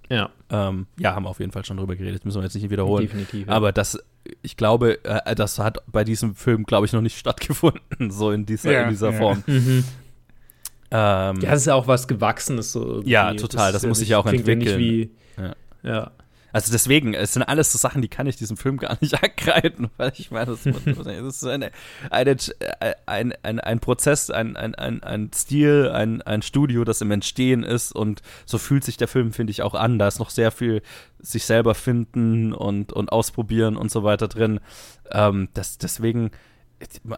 [0.09, 0.31] Ja.
[0.51, 3.03] Ähm, ja, haben wir auf jeden Fall schon drüber geredet, müssen wir jetzt nicht wiederholen.
[3.03, 3.47] Definitiv.
[3.47, 3.53] Ja.
[3.53, 3.99] Aber das,
[4.41, 8.47] ich glaube, äh, das hat bei diesem Film, glaube ich, noch nicht stattgefunden, so in
[8.47, 9.19] dieser, ja, in dieser ja.
[9.19, 9.43] Form.
[9.47, 9.85] Mhm.
[10.91, 12.87] Ähm, ja, das ist ja auch was Gewachsenes so.
[12.87, 13.11] Irgendwie.
[13.11, 14.79] Ja, total, das, das muss sich ja auch entwickeln.
[14.79, 15.11] Wie,
[15.83, 16.13] ja.
[16.53, 19.91] Also deswegen, es sind alles so Sachen, die kann ich diesem Film gar nicht ankreiden,
[19.97, 21.71] weil ich meine, das ist eine,
[22.11, 22.37] eine,
[23.07, 27.63] ein, ein, ein Prozess, ein, ein, ein, ein Stil, ein, ein Studio, das im Entstehen
[27.63, 29.99] ist und so fühlt sich der Film, finde ich, auch an.
[29.99, 30.83] Da ist noch sehr viel
[31.21, 34.61] sich selber finden und, und ausprobieren und so weiter drin.
[35.11, 36.33] Ähm, das, deswegen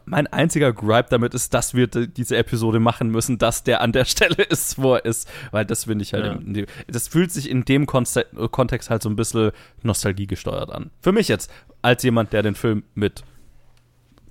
[0.04, 4.04] mein einziger Gripe damit ist, dass wir diese Episode machen müssen, dass der an der
[4.04, 5.28] Stelle ist, wo er ist.
[5.50, 6.32] Weil das finde ich halt, ja.
[6.32, 10.90] im, das fühlt sich in dem Kontext halt so ein bisschen Nostalgie gesteuert an.
[11.00, 11.50] Für mich jetzt,
[11.82, 13.24] als jemand, der den Film mit,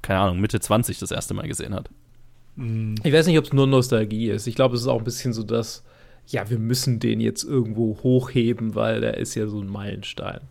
[0.01, 1.89] keine Ahnung, Mitte 20 das erste Mal gesehen hat.
[3.03, 4.45] Ich weiß nicht, ob es nur Nostalgie ist.
[4.45, 5.83] Ich glaube, es ist auch ein bisschen so, dass,
[6.27, 10.41] ja, wir müssen den jetzt irgendwo hochheben, weil der ist ja so ein Meilenstein.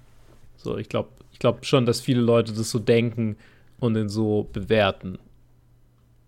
[0.57, 3.37] So, ich glaube ich glaub schon, dass viele Leute das so denken,
[3.83, 5.19] und ihn so bewerten.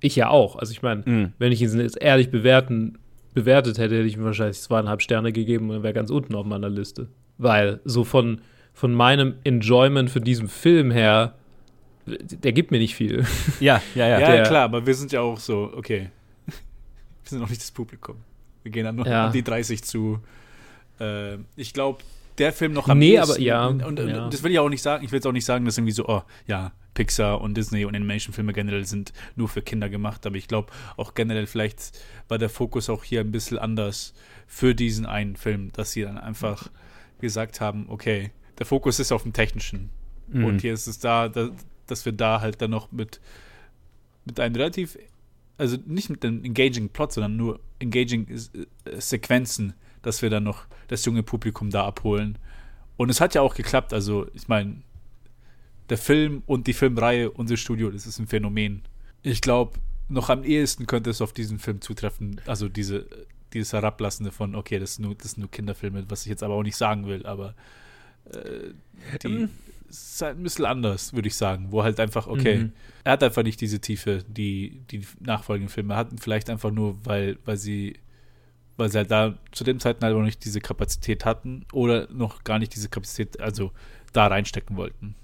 [0.01, 0.57] Ich ja auch.
[0.57, 1.33] Also ich meine, mm.
[1.39, 2.99] wenn ich ihn jetzt ehrlich bewerten,
[3.33, 6.69] bewertet hätte, hätte ich ihm wahrscheinlich zweieinhalb Sterne gegeben und wäre ganz unten auf meiner
[6.69, 7.09] Liste.
[7.39, 8.41] Weil so von,
[8.73, 11.35] von meinem Enjoyment für diesen Film her,
[12.07, 13.25] der gibt mir nicht viel.
[13.61, 14.21] Ja, ja, ja.
[14.21, 16.11] Ja, der, klar, aber wir sind ja auch so, okay.
[16.47, 16.55] wir
[17.25, 18.17] sind noch nicht das Publikum.
[18.63, 19.27] Wir gehen dann noch ja.
[19.27, 20.21] an die 30 zu.
[21.01, 21.99] Äh, ich glaube,
[22.39, 23.67] der Film noch am Nee, aber ja.
[23.67, 24.29] Und, und, ja.
[24.29, 25.05] das will ich auch nicht sagen.
[25.05, 27.95] Ich will jetzt auch nicht sagen, dass irgendwie so, oh, ja, Pixar und Disney und
[27.95, 30.27] Animation-Filme generell sind nur für Kinder gemacht.
[30.27, 34.15] Aber ich glaube auch generell, vielleicht war der Fokus auch hier ein bisschen anders
[34.47, 36.71] für diesen einen Film, dass sie dann einfach
[37.21, 39.91] gesagt haben, okay, der Fokus ist auf dem Technischen.
[40.29, 40.45] Mhm.
[40.45, 41.51] Und hier ist es da, da,
[41.87, 43.21] dass wir da halt dann noch mit,
[44.25, 44.99] mit einem relativ,
[45.59, 50.67] also nicht mit einem engaging Plot, sondern nur engaging äh, Sequenzen dass wir dann noch
[50.89, 52.39] das junge Publikum da abholen.
[52.97, 53.93] Und es hat ja auch geklappt.
[53.93, 54.83] Also, ich meine,
[55.89, 58.83] der Film und die Filmreihe, unser Studio, das ist ein Phänomen.
[59.23, 62.41] Ich glaube, noch am ehesten könnte es auf diesen Film zutreffen.
[62.47, 63.07] Also, diese,
[63.53, 66.55] dieses Herablassende von, okay, das sind nur, das sind nur Kinderfilme, was ich jetzt aber
[66.55, 67.55] auch nicht sagen will, aber
[68.33, 68.73] äh,
[69.23, 69.51] die, ähm.
[69.89, 71.69] ist halt ein bisschen anders, würde ich sagen.
[71.71, 72.73] Wo halt einfach, okay, mhm.
[73.05, 76.19] er hat einfach nicht diese Tiefe, die die nachfolgenden Filme hatten.
[76.19, 77.99] Vielleicht einfach nur, weil, weil sie
[78.77, 82.45] weil sie halt da zu dem Zeitpunkt halt noch nicht diese Kapazität hatten oder noch
[82.45, 83.73] gar nicht diese Kapazität, also
[84.13, 85.15] da reinstecken wollten.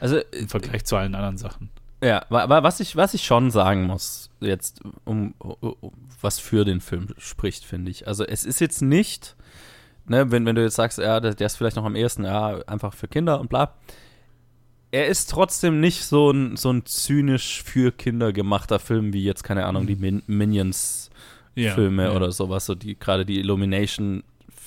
[0.00, 1.70] Also im Vergleich zu allen anderen Sachen.
[2.02, 6.80] Ja, aber was ich, was ich schon sagen muss, jetzt, um, um was für den
[6.80, 8.06] Film spricht, finde ich.
[8.06, 9.34] Also es ist jetzt nicht,
[10.06, 12.58] ne, wenn, wenn du jetzt sagst, ja, der, der ist vielleicht noch am ehesten, ja,
[12.66, 13.74] einfach für Kinder und bla.
[14.90, 19.42] Er ist trotzdem nicht so ein, so ein zynisch für Kinder gemachter Film wie jetzt,
[19.42, 21.10] keine Ahnung, die Min Minions
[21.54, 22.12] ja, Filme ja.
[22.12, 24.22] oder sowas, so die gerade die Illumination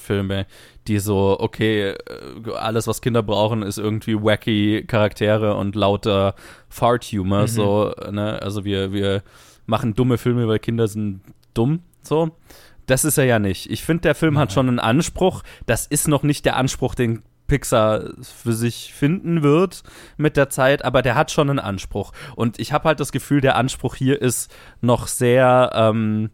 [0.10, 0.48] Filme,
[0.88, 6.34] die so, okay, äh, alles, was Kinder brauchen, ist irgendwie wacky Charaktere und lauter
[6.68, 7.48] Fart-Humor, mhm.
[7.48, 8.42] so, ne?
[8.42, 9.22] Also wir, wir
[9.68, 11.22] machen dumme Filme, weil Kinder sind
[11.54, 12.32] dumm, so.
[12.88, 13.70] Das ist er ja nicht.
[13.70, 14.42] Ich finde, der Film Nein.
[14.42, 15.44] hat schon einen Anspruch.
[15.68, 19.84] Das ist noch nicht der Anspruch, den Pixar für sich finden wird
[20.18, 22.14] mit der Zeit, aber der hat schon einen Anspruch.
[22.36, 26.32] Und ich habe halt das Gefühl, der Anspruch hier ist noch sehr, ähm,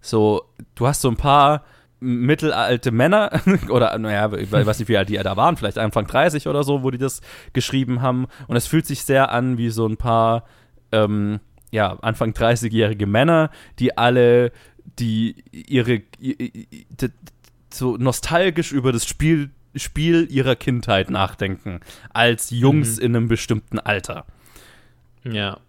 [0.00, 0.42] so,
[0.74, 1.62] du hast so ein paar
[2.02, 6.48] mittelalte Männer oder naja, ich weiß nicht, wie alt die da waren, vielleicht Anfang 30
[6.48, 7.20] oder so, wo die das
[7.52, 8.26] geschrieben haben.
[8.48, 10.44] Und es fühlt sich sehr an wie so ein paar
[10.90, 14.52] ähm, ja, Anfang 30-jährige Männer, die alle,
[14.98, 16.02] die ihre
[17.72, 21.80] so nostalgisch über das Spiel, Spiel ihrer Kindheit nachdenken,
[22.12, 23.04] als Jungs mhm.
[23.04, 24.26] in einem bestimmten Alter.
[25.24, 25.60] Ja.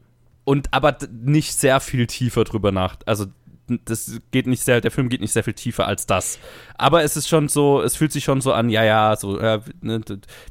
[0.44, 2.98] Und aber nicht sehr viel tiefer drüber nach.
[3.06, 3.28] Also
[3.68, 6.38] das geht nicht sehr, der Film geht nicht sehr viel tiefer als das.
[6.78, 9.62] Aber es ist schon so, es fühlt sich schon so an, ja, ja, so, ja,
[9.82, 10.02] ne,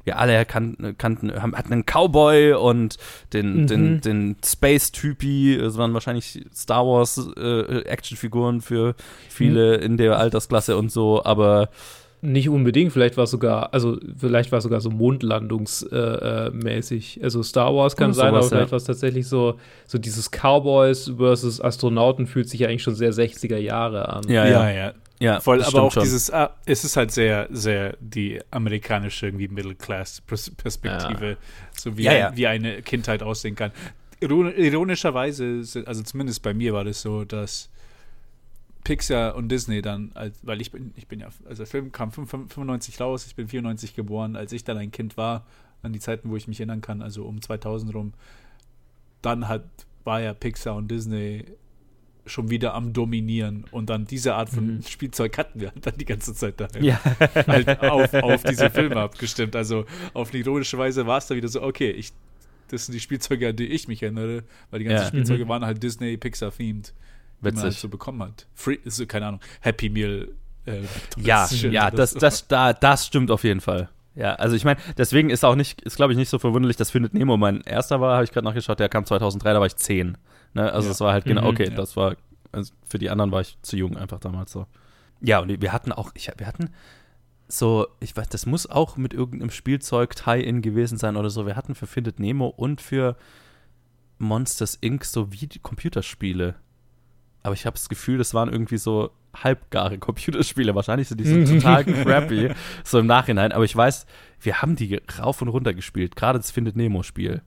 [0.04, 2.96] wir alle kannten, kannten, hatten einen Cowboy und
[3.32, 3.66] den, mhm.
[3.66, 8.94] den, den Space-Typi, es waren wahrscheinlich Star Wars äh, Actionfiguren für
[9.28, 9.82] viele mhm.
[9.84, 11.68] in der Altersklasse und so, aber
[12.24, 17.16] Nicht unbedingt, vielleicht war es sogar, also vielleicht war es sogar so mondlandungsmäßig.
[17.16, 18.70] Äh, äh also Star Wars kann sein, sowas, aber vielleicht ja.
[18.70, 19.58] war es tatsächlich so,
[19.88, 24.22] so dieses Cowboys versus Astronauten fühlt sich ja eigentlich schon sehr 60er Jahre an.
[24.28, 24.92] Ja, ja, ja.
[25.18, 25.40] ja.
[25.40, 26.04] Voll, aber auch schon.
[26.04, 31.36] dieses, ah, es ist halt sehr, sehr die amerikanische irgendwie Middle-Class-Perspektive, ja.
[31.76, 33.72] so wie, ja, wie eine Kindheit aussehen kann.
[34.20, 37.68] Ironischerweise, also zumindest bei mir war das so, dass
[38.84, 43.00] Pixar und Disney dann, weil ich bin, ich bin ja, also der Film kam 95
[43.00, 45.46] raus, ich bin 94 geboren, als ich dann ein Kind war,
[45.82, 48.12] an die Zeiten, wo ich mich erinnern kann, also um 2000 rum,
[49.20, 49.64] dann hat,
[50.04, 51.44] war ja Pixar und Disney
[52.24, 54.82] schon wieder am Dominieren und dann diese Art von mhm.
[54.82, 56.68] Spielzeug hatten wir dann die ganze Zeit da.
[56.80, 57.00] Ja.
[57.46, 59.56] halt auf, auf diese Filme abgestimmt.
[59.56, 62.12] Also auf eine ironische Weise war es da wieder so, okay, ich,
[62.68, 65.08] das sind die Spielzeuge, an die ich mich erinnere, weil die ganzen ja.
[65.08, 65.48] Spielzeuge mhm.
[65.48, 66.94] waren halt Disney, Pixar-themed.
[67.42, 67.56] Witzig.
[67.56, 68.46] man halt so bekommen hat.
[68.54, 70.28] Free, so, keine Ahnung, Happy Meal.
[70.64, 70.82] Äh,
[71.16, 73.88] ja, ja, das, das, da, das stimmt auf jeden Fall.
[74.14, 76.90] Ja, also ich meine, deswegen ist auch nicht, ist glaube ich nicht so verwunderlich, dass
[76.90, 79.76] Findet Nemo mein erster war, habe ich gerade nachgeschaut, der kam 2003, da war ich
[79.76, 80.18] 10.
[80.54, 80.72] Ne?
[80.72, 81.06] Also es ja.
[81.06, 81.74] war halt genau, mhm, okay, ja.
[81.74, 82.16] das war,
[82.52, 84.66] also für die anderen war ich zu jung einfach damals so.
[85.20, 86.70] Ja, und wir hatten auch, ich, wir hatten
[87.48, 91.46] so, ich weiß, das muss auch mit irgendeinem Spielzeug Tie-In gewesen sein oder so.
[91.46, 93.16] Wir hatten für Findet Nemo und für
[94.18, 95.04] Monsters Inc.
[95.04, 96.54] so wie die Computerspiele
[97.42, 100.74] aber ich habe das Gefühl, das waren irgendwie so halbgare Computerspiele.
[100.74, 102.50] Wahrscheinlich sind die so total crappy,
[102.84, 103.52] so im Nachhinein.
[103.52, 104.06] Aber ich weiß,
[104.40, 106.16] wir haben die rauf und runter gespielt.
[106.16, 107.42] Gerade das Findet Nemo-Spiel.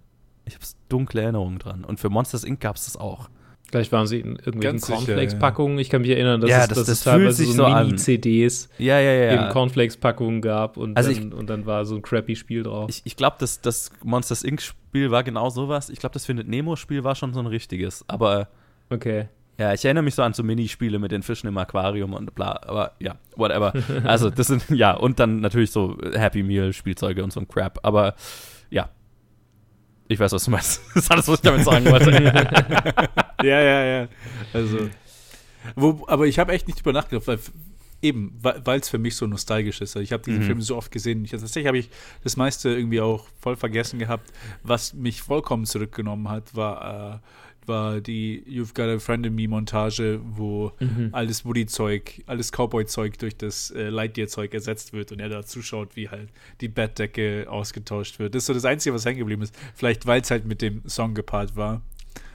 [0.45, 1.83] Ich habe dunkle Erinnerungen dran.
[1.83, 2.59] Und für Monsters Inc.
[2.59, 3.29] gab es das auch.
[3.67, 5.79] Vielleicht waren sie in irgendwelchen Cornflakes-Packungen.
[5.79, 8.69] Ich kann mich erinnern, dass ja, es, das, dass das es teilweise so, so Mini-CDs
[8.77, 9.47] ja, ja, ja.
[9.47, 12.89] in Cornflakes-Packungen gab und, also dann, ich, und dann war so ein crappy Spiel drauf.
[12.89, 15.89] Ich, ich glaube, das, das Monsters Inc.-Spiel war genau sowas.
[15.89, 18.05] Ich glaube, das Findet Nemo-Spiel war schon so ein richtiges.
[18.07, 18.49] Aber
[18.91, 19.29] okay.
[19.57, 22.59] Ja, ich erinnere mich so an so Minispiele mit den Fischen im Aquarium und bla,
[22.65, 23.73] aber ja, whatever.
[24.03, 27.79] Also, das sind, ja, und dann natürlich so Happy Meal Spielzeuge und so ein Crap,
[27.83, 28.15] aber
[28.69, 28.89] ja.
[30.07, 30.81] Ich weiß, was du meinst.
[30.93, 32.11] Das ist alles, was ich damit sagen wollte.
[33.43, 34.07] ja, ja, ja.
[34.53, 34.89] Also,
[35.75, 37.39] wo, aber ich habe echt nicht drüber nachgedacht, weil
[38.01, 39.95] eben, weil es für mich so nostalgisch ist.
[39.95, 40.45] Ich habe diesen mhm.
[40.45, 41.25] Film so oft gesehen.
[41.25, 41.89] Ich, tatsächlich habe ich
[42.23, 44.31] das meiste irgendwie auch voll vergessen gehabt.
[44.63, 47.19] Was mich vollkommen zurückgenommen hat, war äh,
[47.67, 51.09] war die You've Got a Friend in Me Montage, wo mhm.
[51.11, 56.09] alles Woody-Zeug, alles Cowboy-Zeug durch das äh, Lightyear-Zeug ersetzt wird und er da zuschaut, wie
[56.09, 56.29] halt
[56.61, 58.35] die Bettdecke ausgetauscht wird.
[58.35, 59.55] Das ist so das Einzige, was hängen geblieben ist.
[59.73, 61.81] Vielleicht, weil es halt mit dem Song gepaart war.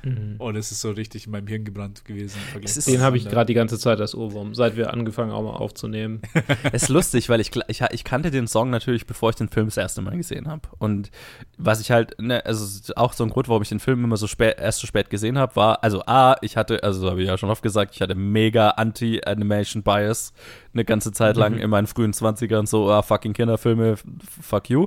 [0.02, 0.36] Mhm.
[0.38, 2.38] Und es ist so richtig in meinem Hirn gebrannt gewesen.
[2.86, 6.22] Den habe ich gerade die ganze Zeit als Ohrwurm, seit wir angefangen haben aufzunehmen.
[6.72, 9.66] es ist lustig, weil ich, ich, ich kannte den Song natürlich, bevor ich den Film
[9.66, 10.62] das erste Mal gesehen habe.
[10.78, 11.10] Und
[11.58, 14.26] was ich halt, ne, also auch so ein Grund, warum ich den Film immer so
[14.26, 17.38] spät, erst so spät gesehen habe, war, also A, ich hatte, also habe ich ja
[17.38, 20.32] schon oft gesagt, ich hatte mega Anti-Animation-Bias
[20.72, 21.60] eine ganze Zeit lang mhm.
[21.60, 23.96] in meinen frühen 20ern, so, ah, fucking Kinderfilme,
[24.40, 24.86] fuck you.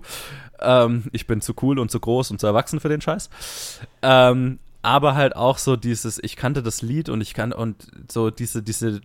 [0.59, 3.29] Ähm, ich bin zu cool und zu groß und zu erwachsen für den Scheiß.
[4.01, 8.29] Ähm, aber halt auch so dieses, ich kannte das Lied und ich kann und so
[8.29, 9.01] diese, diese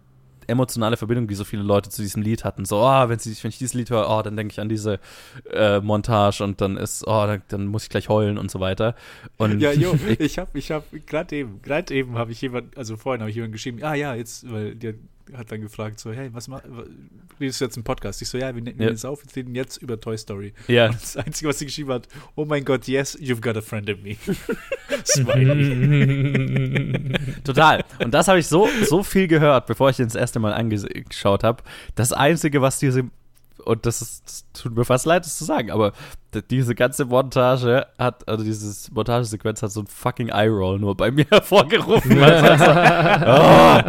[0.48, 2.64] emotionale Verbindung, die so viele Leute zu diesem Lied hatten.
[2.64, 4.98] So, oh, wenn, sie, wenn ich dieses Lied höre, oh, dann denke ich an diese
[5.52, 8.94] äh, Montage und dann ist, oh, dann, dann, muss ich gleich heulen und so weiter.
[9.36, 12.96] Und ja, jo, ich, habe, ich habe, gerade eben, gerade eben habe ich jemand, also
[12.96, 14.94] vorhin habe ich jemand geschrieben, ah ja, jetzt, weil der
[15.36, 18.22] hat dann gefragt, so, hey, was machst du jetzt im Podcast?
[18.22, 18.88] Ich so, ja, wir nehmen ja.
[18.88, 20.52] jetzt auf, wir reden jetzt über Toy Story.
[20.66, 20.86] Ja.
[20.86, 23.88] Und das Einzige, was sie geschrieben hat, oh mein Gott, yes, you've got a friend
[23.88, 24.16] in me.
[25.04, 26.46] Smiley.
[27.44, 27.84] Total.
[28.02, 31.44] Und das habe ich so, so viel gehört, bevor ich den das erste Mal angeschaut
[31.44, 31.62] habe.
[31.94, 33.04] Das Einzige, was diese
[33.64, 35.92] und das, ist, das tut mir fast leid, das zu sagen, aber
[36.50, 41.26] diese ganze Montage hat, also diese Montagesequenz hat so ein fucking Eye-Roll nur bei mir
[41.30, 42.18] hervorgerufen.
[43.26, 43.80] oh,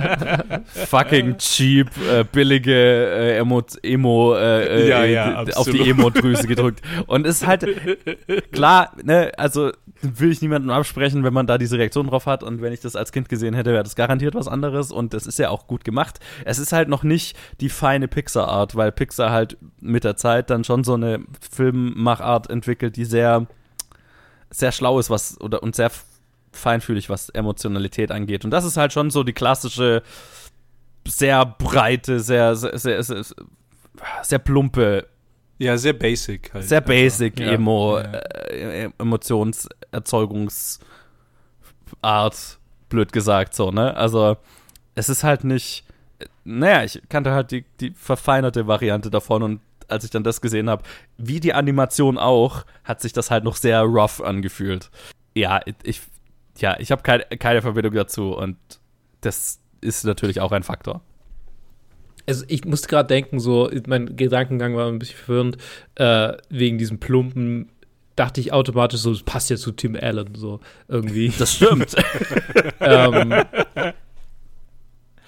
[0.85, 6.81] fucking cheap, äh, billige äh, Emo, Emo äh, ja, ja, äh, auf die Emo-Drüse gedrückt.
[7.07, 7.65] Und es ist halt
[8.51, 9.71] klar, ne, also
[10.01, 12.41] will ich niemandem absprechen, wenn man da diese Reaktion drauf hat.
[12.41, 14.93] Und wenn ich das als Kind gesehen hätte, wäre das garantiert was anderes.
[14.93, 16.19] Und das ist ja auch gut gemacht.
[16.45, 20.63] Es ist halt noch nicht die feine Pixar-Art, weil Pixar halt mit der Zeit dann
[20.63, 21.19] schon so eine
[21.51, 23.47] Filmmachart entwickelt, die sehr,
[24.49, 25.91] sehr schlau ist, was, oder und sehr
[26.51, 28.45] feinfühlig, was Emotionalität angeht.
[28.45, 30.03] Und das ist halt schon so die klassische,
[31.07, 33.23] sehr breite, sehr, sehr, sehr, sehr,
[34.23, 35.07] sehr plumpe
[35.59, 36.63] ja, sehr basic halt.
[36.63, 38.03] Sehr basic also, Emo, ja.
[38.13, 40.79] Äh, Emotionserzeugungsart,
[42.87, 43.95] blöd gesagt, so, ne?
[43.95, 44.37] Also,
[44.95, 45.83] es ist halt nicht,
[46.45, 49.59] naja, ich kannte halt die, die verfeinerte Variante davon und
[49.89, 50.83] als ich dann das gesehen habe,
[51.17, 54.89] wie die Animation auch, hat sich das halt noch sehr rough angefühlt.
[55.35, 56.01] Ja, ich,
[56.57, 58.57] ja, ich habe keine, keine Verbindung dazu und
[59.21, 61.01] das ist natürlich auch ein Faktor.
[62.27, 65.57] also ich musste gerade denken, so, mein Gedankengang war ein bisschen verwirrend,
[65.95, 67.69] äh, wegen diesem plumpen,
[68.19, 71.31] dachte ich automatisch so, das passt ja zu Tim Allen, so irgendwie.
[71.37, 71.95] Das stimmt.
[72.81, 73.33] ähm,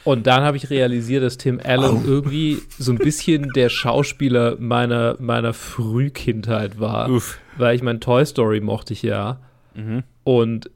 [0.04, 2.08] und dann habe ich realisiert, dass Tim Allen oh.
[2.08, 7.10] irgendwie so ein bisschen der Schauspieler meiner, meiner Frühkindheit war.
[7.10, 7.40] Uff.
[7.58, 9.40] Weil ich mein Toy Story mochte ich ja.
[9.76, 10.04] Mhm.
[10.24, 10.72] Und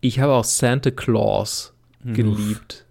[0.00, 1.74] ich habe auch Santa Claus
[2.04, 2.86] geliebt.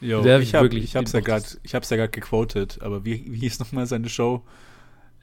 [0.00, 3.04] Jo, ich, ich, hab, wirklich, ich hab's ja gerade, ich hab's ja gerade gequotet, aber
[3.04, 4.42] wie, wie hieß nochmal seine Show?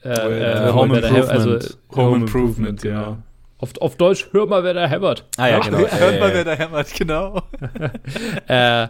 [0.03, 1.29] Äh, äh, Home, Improvement.
[1.29, 3.01] Also, Home, Home Improvement, genau.
[3.01, 3.17] Ja.
[3.57, 5.25] Auf, auf Deutsch, hör mal, wer da hämmert.
[5.37, 5.79] Ah ja, genau.
[5.79, 7.41] hör mal, wer da hämmert, genau.
[8.47, 8.87] äh,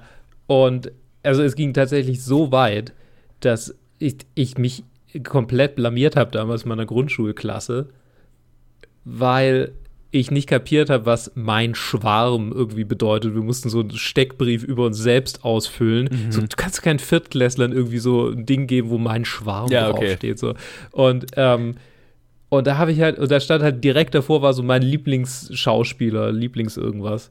[0.47, 0.91] und
[1.23, 2.93] also es ging tatsächlich so weit,
[3.41, 4.83] dass ich, ich mich
[5.23, 7.89] komplett blamiert habe damals in meiner Grundschulklasse,
[9.03, 9.73] weil
[10.11, 13.35] ich nicht kapiert habe, was mein Schwarm irgendwie bedeutet.
[13.35, 16.09] Wir mussten so einen Steckbrief über uns selbst ausfüllen.
[16.11, 16.31] Mhm.
[16.31, 20.39] So, du kannst keinen Viertklässlern irgendwie so ein Ding geben, wo mein Schwarm ja, draufsteht.
[20.39, 20.53] So.
[20.91, 21.75] Und, ähm,
[22.49, 26.31] und da habe ich halt, und da stand halt direkt davor, war so mein Lieblingsschauspieler,
[26.31, 27.29] Lieblings irgendwas.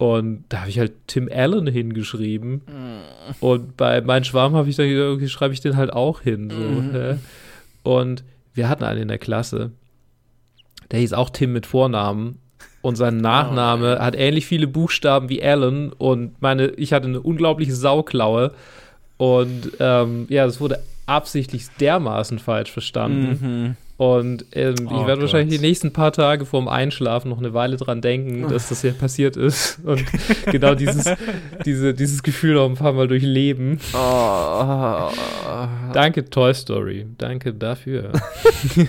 [0.00, 2.62] Und da habe ich halt Tim Allen hingeschrieben.
[2.66, 3.34] Mhm.
[3.40, 6.50] Und bei Mein Schwarm habe ich dann irgendwie schreibe ich den halt auch hin.
[6.50, 7.18] So, mhm.
[7.82, 9.72] Und wir hatten einen in der Klasse
[10.90, 12.38] der hieß auch Tim mit Vornamen.
[12.82, 15.92] Und sein Nachname oh, hat ähnlich viele Buchstaben wie Alan.
[15.92, 18.52] Und meine, ich hatte eine unglaubliche Sauklaue.
[19.16, 23.38] Und ähm, ja, das wurde absichtlich dermaßen falsch verstanden.
[23.40, 23.76] Mhm.
[24.00, 27.76] Und ähm, oh, ich werde wahrscheinlich die nächsten paar Tage vorm Einschlafen noch eine Weile
[27.76, 29.78] dran denken, dass das hier passiert ist.
[29.84, 30.02] Und
[30.46, 31.04] genau dieses,
[31.66, 33.78] diese, dieses Gefühl noch ein paar Mal durchleben.
[33.92, 35.10] Oh.
[35.92, 37.08] Danke, Toy Story.
[37.18, 38.12] Danke dafür.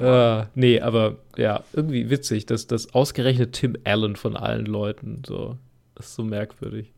[0.00, 5.58] uh, nee, aber ja, irgendwie witzig, dass das ausgerechnet Tim Allen von allen Leuten so.
[5.96, 6.92] Das ist so merkwürdig.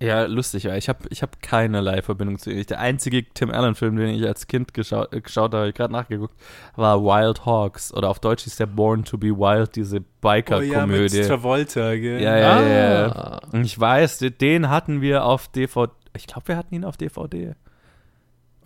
[0.00, 2.64] Ja, lustig, weil ich habe ich hab keinerlei Verbindung zu ihm.
[2.66, 6.34] Der einzige Tim Allen-Film, den ich als Kind geschaut, äh, geschaut habe, gerade nachgeguckt,
[6.74, 7.94] war Wild Hawks.
[7.94, 11.18] Oder auf Deutsch ist der Born to be Wild, diese Biker-Komödie.
[11.18, 12.22] Oh ja, Travolta, gell?
[12.22, 12.68] Ja, ja, ah.
[12.68, 13.40] ja.
[13.52, 15.92] Und ich weiß, den hatten wir auf DVD.
[16.14, 17.54] Ich glaube, wir hatten ihn auf DVD.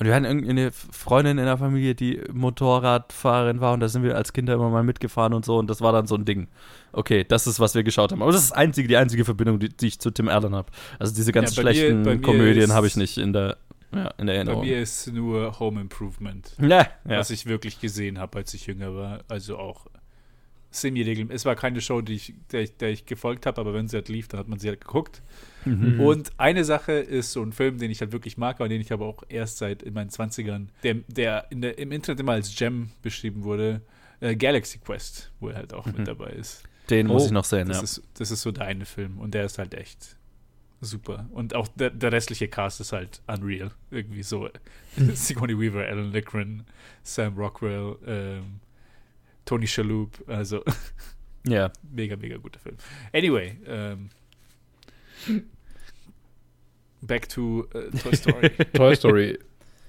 [0.01, 4.17] Und wir hatten irgendeine Freundin in der Familie, die Motorradfahrerin war und da sind wir
[4.17, 6.49] als Kinder immer mal mitgefahren und so und das war dann so ein Ding.
[6.93, 8.23] Okay, das ist, was wir geschaut haben.
[8.23, 10.73] Aber das ist einzige, die einzige Verbindung, die, die ich zu Tim Allen habe.
[10.99, 13.59] Also diese ganz ja, schlechten mir, Komödien habe ich nicht in der,
[13.95, 14.63] ja, in der Erinnerung.
[14.63, 16.89] Bei mir ist nur Home Improvement, ja, ja.
[17.05, 19.21] was ich wirklich gesehen habe, als ich jünger war.
[19.29, 19.87] Also auch
[20.71, 21.37] semi-regelmäßig.
[21.37, 23.97] Es war keine Show, die ich, der, ich, der ich gefolgt habe, aber wenn sie
[23.97, 25.23] halt lief, dann hat man sie halt geguckt.
[25.65, 26.01] Mhm.
[26.01, 28.93] Und eine Sache ist so ein Film, den ich halt wirklich mag, aber den ich
[28.93, 32.55] aber auch erst seit in meinen 20ern, der, der, in der im Internet immer als
[32.55, 33.83] Gem beschrieben wurde,
[34.21, 35.99] äh, Galaxy Quest, wo er halt auch mhm.
[35.99, 36.63] mit dabei ist.
[36.89, 37.83] Den oh, muss ich noch sehen, das ja.
[37.83, 40.17] Ist, das ist so der eine Film und der ist halt echt
[40.81, 41.29] super.
[41.33, 43.71] Und auch der, der restliche Cast ist halt unreal.
[43.91, 44.49] Irgendwie so.
[45.15, 46.65] Sigourney Weaver, Alan Lickren,
[47.03, 48.61] Sam Rockwell, ähm,
[49.45, 50.63] Tony Shalhoub, also
[51.47, 51.71] ja.
[51.93, 52.77] mega, mega guter Film.
[53.13, 54.11] Anyway, ähm,
[57.03, 58.51] back to uh, Toy Story.
[58.73, 59.39] Toy Story.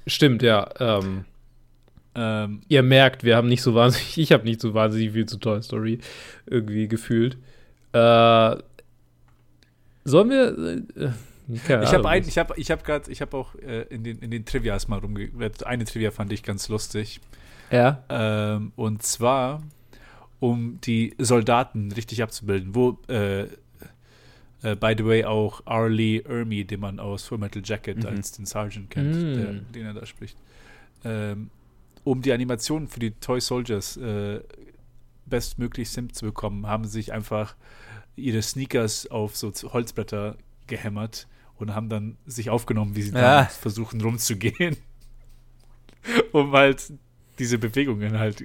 [0.07, 0.69] Stimmt, ja.
[0.79, 1.25] Ähm,
[2.13, 5.37] ähm, ihr merkt, wir haben nicht so wahnsinnig, ich habe nicht so wahnsinnig viel zu
[5.37, 5.99] Toy Story
[6.45, 7.37] irgendwie gefühlt.
[7.93, 8.55] Äh,
[10.03, 10.85] sollen wir.
[10.95, 11.11] Äh,
[11.53, 14.31] ich habe ein, ich habe ich habe gerade ich habe auch äh, in den in
[14.31, 15.29] den Trivias mal rumge
[15.65, 17.19] eine Trivia fand ich ganz lustig.
[17.71, 18.03] Ja.
[18.10, 19.63] Ähm, und zwar,
[20.39, 23.43] um die Soldaten richtig abzubilden, wo, äh,
[24.63, 28.07] äh, by the way, auch Arlie Ermy, den man aus Full Metal Jacket mhm.
[28.07, 29.34] als den Sergeant kennt, mhm.
[29.36, 30.38] der, den er da spricht,
[31.03, 31.49] ähm,
[32.03, 34.41] um die Animationen für die Toy Soldiers äh,
[35.25, 37.55] bestmöglich sim zu bekommen, haben sie sich einfach
[38.15, 40.36] ihre Sneakers auf so Holzbretter
[40.67, 43.45] gehämmert und haben dann sich aufgenommen, wie sie ja.
[43.45, 44.77] versuchen rumzugehen.
[46.31, 46.93] um halt
[47.39, 48.43] diese Bewegungen halt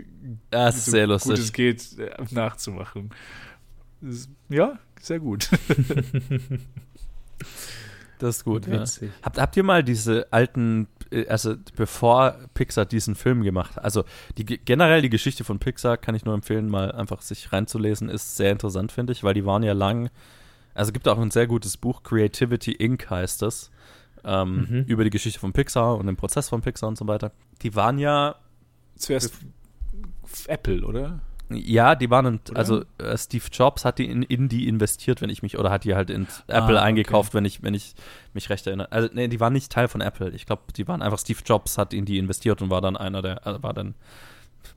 [0.51, 1.33] das ist so sehr lustig.
[1.33, 3.11] gut es geht äh, nachzumachen.
[4.49, 5.51] Ja, sehr gut.
[8.19, 8.67] das ist gut.
[8.67, 8.85] Ja.
[9.23, 14.05] Habt, habt ihr mal diese alten, äh, also bevor Pixar diesen Film gemacht, also
[14.37, 18.37] die, generell die Geschichte von Pixar kann ich nur empfehlen, mal einfach sich reinzulesen, ist
[18.37, 20.11] sehr interessant, finde ich, weil die waren ja lang,
[20.75, 23.11] also gibt auch ein sehr gutes Buch, Creativity Inc.
[23.11, 23.71] heißt das,
[24.25, 24.85] ähm, mhm.
[24.87, 27.33] über die Geschichte von Pixar und den Prozess von Pixar und so weiter.
[27.63, 28.37] Die waren ja
[28.97, 29.35] zuerst
[30.49, 31.21] Apple, oder?
[31.49, 32.57] Ja, die waren, oder?
[32.57, 35.85] also äh, Steve Jobs hat die in, in, die investiert, wenn ich mich, oder hat
[35.85, 37.37] die halt in ah, Apple eingekauft, okay.
[37.37, 37.95] wenn ich, wenn ich
[38.35, 38.91] mich recht erinnere.
[38.91, 40.31] Also, nee, die waren nicht Teil von Apple.
[40.31, 43.23] Ich glaube, die waren einfach, Steve Jobs hat in die investiert und war dann einer
[43.23, 43.95] der, also war dann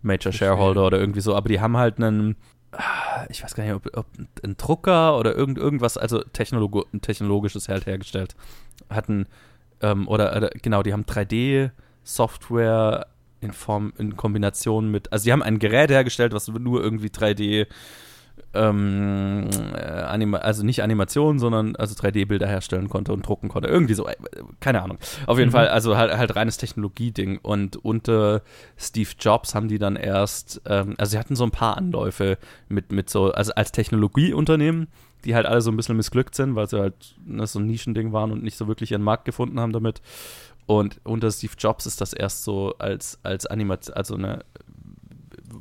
[0.04, 1.36] Major Shareholder oder irgendwie so.
[1.36, 2.36] Aber die haben halt einen,
[2.72, 4.06] ah, ich weiß gar nicht, ob, ob
[4.44, 8.36] ein Drucker oder irgend, irgendwas, also Technolog technologisches halt hergestellt.
[8.92, 9.26] Hatten,
[9.82, 13.08] ähm, oder, oder, genau, die haben 3D-Software
[13.42, 17.68] in Form, in Kombination mit, also sie haben ein Gerät hergestellt, was nur irgendwie 3D
[18.54, 23.70] ähm, äh, Anima also nicht Animationen, sondern also 3D-Bilder herstellen konnte und drucken konnte.
[23.70, 24.16] Irgendwie so, äh,
[24.60, 24.98] keine Ahnung.
[25.28, 25.54] Auf jeden mhm.
[25.54, 27.40] Fall, also halt, halt reines Technologieding.
[27.42, 28.42] Und unter
[28.78, 32.38] Steve Jobs haben die dann erst, ähm, also sie hatten so ein paar Anläufe
[32.70, 34.88] mit, mit so, also als Technologieunternehmen,
[35.26, 38.14] die halt alle so ein bisschen missglückt sind, weil sie halt ne, so ein Nischending
[38.14, 40.02] waren und nicht so wirklich ihren Markt gefunden haben damit.
[40.70, 44.46] Und unter Steve Jobs ist das erst so als, als Animation, also ne,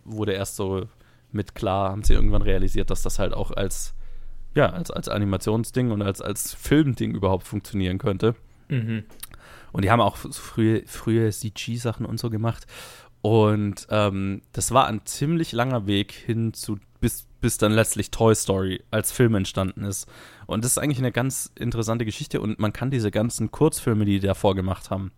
[0.04, 0.86] wurde erst so
[1.32, 3.94] mit klar, haben sie irgendwann realisiert, dass das halt auch als,
[4.54, 8.34] ja, als, als Animationsding und als, als Filmding überhaupt funktionieren könnte.
[8.68, 9.04] Mhm.
[9.72, 12.66] Und die haben auch frühe, frühe CG-Sachen und so gemacht.
[13.22, 18.34] Und ähm, das war ein ziemlich langer Weg hin zu, bis, bis dann letztlich Toy
[18.34, 20.06] Story als Film entstanden ist.
[20.46, 24.20] Und das ist eigentlich eine ganz interessante Geschichte und man kann diese ganzen Kurzfilme, die
[24.20, 25.12] die davor gemacht haben,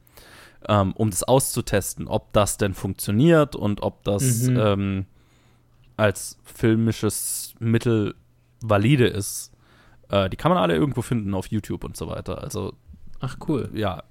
[0.68, 4.58] ähm, um das auszutesten, ob das denn funktioniert und ob das mhm.
[4.58, 5.06] ähm,
[5.96, 8.14] als filmisches Mittel
[8.60, 9.52] valide ist,
[10.08, 12.42] äh, die kann man alle irgendwo finden auf YouTube und so weiter.
[12.42, 12.74] Also
[13.20, 13.70] Ach cool.
[13.74, 14.02] Ja,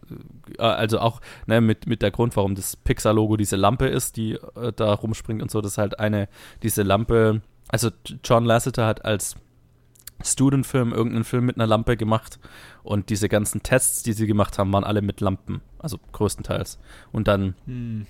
[0.57, 4.34] äh, also auch ne, mit, mit der Grund, warum das Pixar-Logo diese Lampe ist, die
[4.34, 6.30] äh, da rumspringt und so, das ist halt eine,
[6.62, 7.91] diese Lampe, also
[8.24, 9.36] John Lasseter hat als
[10.24, 12.39] Student-Film irgendeinen Film mit einer Lampe gemacht
[12.84, 16.78] und diese ganzen Tests, die sie gemacht haben, waren alle mit Lampen, also größtenteils.
[17.11, 18.05] Und dann hm.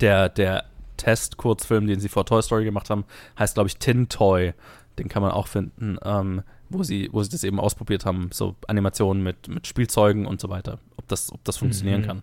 [0.00, 0.64] der, der
[0.96, 3.04] Test-Kurzfilm, den sie vor Toy Story gemacht haben,
[3.38, 4.54] heißt, glaube ich, Tin Toy.
[4.98, 8.56] Den kann man auch finden, ähm, wo, sie, wo sie das eben ausprobiert haben, so
[8.68, 12.06] Animationen mit, mit Spielzeugen und so weiter, ob das, ob das funktionieren mhm.
[12.06, 12.22] kann.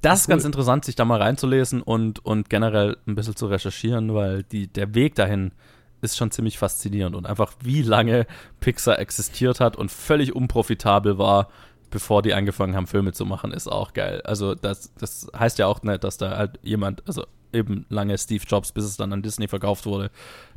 [0.00, 0.32] Das ist cool.
[0.32, 4.66] ganz interessant, sich da mal reinzulesen und, und generell ein bisschen zu recherchieren, weil die,
[4.68, 5.52] der Weg dahin
[6.00, 8.26] ist schon ziemlich faszinierend und einfach wie lange
[8.60, 11.48] Pixar existiert hat und völlig unprofitabel war
[11.90, 14.20] bevor die angefangen haben, Filme zu machen, ist auch geil.
[14.24, 18.44] Also das, das heißt ja auch nicht, dass da halt jemand, also eben lange Steve
[18.46, 20.10] Jobs, bis es dann an Disney verkauft wurde,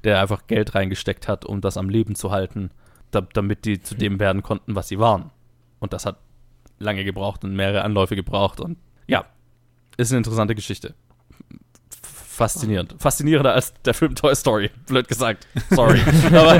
[0.03, 2.71] der einfach Geld reingesteckt hat, um das am Leben zu halten,
[3.11, 5.31] da, damit die zu dem werden konnten, was sie waren.
[5.79, 6.17] Und das hat
[6.79, 8.77] lange gebraucht und mehrere Anläufe gebraucht und
[9.97, 10.93] ist eine interessante Geschichte.
[12.03, 12.95] Faszinierend.
[12.97, 15.47] Faszinierender als der Film Toy Story, blöd gesagt.
[15.69, 16.01] Sorry.
[16.27, 16.59] Aber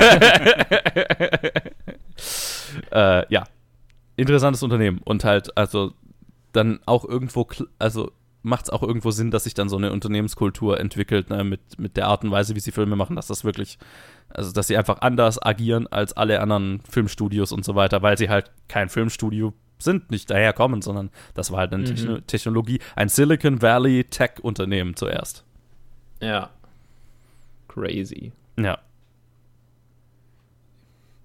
[3.22, 3.46] äh, ja,
[4.16, 5.94] interessantes Unternehmen und halt, also
[6.52, 7.48] dann auch irgendwo,
[7.80, 8.12] also
[8.44, 11.98] macht es auch irgendwo Sinn, dass sich dann so eine Unternehmenskultur entwickelt, ne, mit, mit
[11.98, 13.78] der Art und Weise, wie sie Filme machen, dass das wirklich,
[14.30, 18.30] also dass sie einfach anders agieren als alle anderen Filmstudios und so weiter, weil sie
[18.30, 22.26] halt kein Filmstudio sind, nicht daherkommen, sondern das war halt eine mhm.
[22.28, 25.44] Technologie, ein Silicon Valley Tech-Unternehmen zuerst.
[26.22, 26.50] Ja.
[27.68, 28.32] Crazy.
[28.58, 28.80] Ja.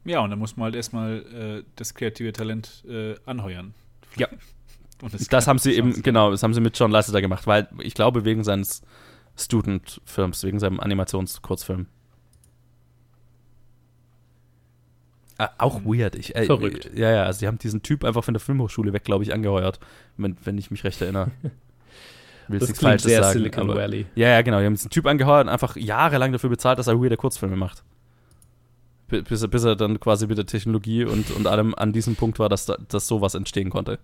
[0.05, 3.75] Ja, und dann muss man halt erstmal äh, das kreative Talent äh, anheuern.
[4.17, 4.29] Ja.
[5.11, 7.95] das, das haben sie eben, genau, das haben sie mit John Lasseter gemacht, weil ich
[7.95, 8.83] glaube, wegen seines
[9.37, 11.87] Student-Films, wegen seinem Animationskurzfilm.
[15.39, 16.15] Ah, auch weird.
[16.15, 16.91] Ich, äh, Verrückt.
[16.95, 19.81] Ja, ja, also sie haben diesen Typ einfach von der Filmhochschule weg, glaube ich, angeheuert,
[20.17, 21.31] wenn, wenn ich mich recht erinnere.
[22.49, 24.07] Will das klingt sehr sagen, Silicon aber, Valley.
[24.15, 24.61] Ja, ja, genau.
[24.61, 27.83] Die haben diesen Typ angeheuert und einfach jahrelang dafür bezahlt, dass er weirde Kurzfilme macht
[29.09, 32.39] bis, er, bis er dann quasi mit der Technologie und, und allem an diesem Punkt
[32.39, 33.99] war, dass, da, dass sowas entstehen konnte.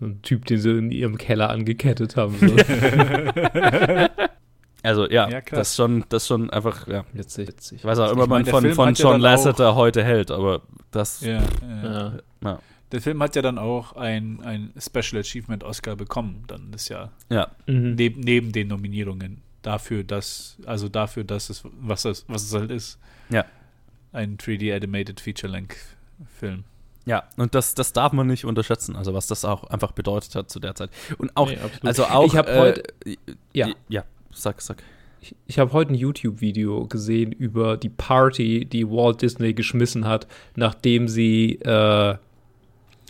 [0.00, 2.36] ein Typ, den sie in ihrem Keller angekettet haben.
[2.40, 2.54] So.
[4.86, 7.50] also ja, ja das schon, das schon einfach, ja, witzig.
[7.72, 11.20] Ich weiß auch immer, man von, von John ja Lasseter heute hält, aber das.
[11.20, 11.42] Ja,
[11.82, 12.12] ja.
[12.42, 12.58] ja.
[12.92, 17.10] Der Film hat ja dann auch ein, ein Special Achievement Oscar bekommen, dann ist ja,
[17.28, 17.48] ja.
[17.66, 17.94] Mhm.
[17.96, 22.70] Neben, neben den Nominierungen dafür, dass, also dafür, dass es, was es, was es halt
[22.70, 22.98] ist.
[23.28, 23.44] Ja.
[24.12, 25.76] Ein 3D Animated Feature Length
[26.38, 26.64] Film.
[27.06, 30.50] Ja, und das, das darf man nicht unterschätzen, also was das auch einfach bedeutet hat
[30.50, 30.90] zu der Zeit.
[31.18, 32.82] Und auch, nee, also auch, ich habe äh, heute,
[33.52, 34.04] ja, ja,
[34.36, 34.82] sag, sag.
[35.20, 40.26] Ich, ich habe heute ein YouTube-Video gesehen über die Party, die Walt Disney geschmissen hat,
[40.54, 42.16] nachdem sie äh,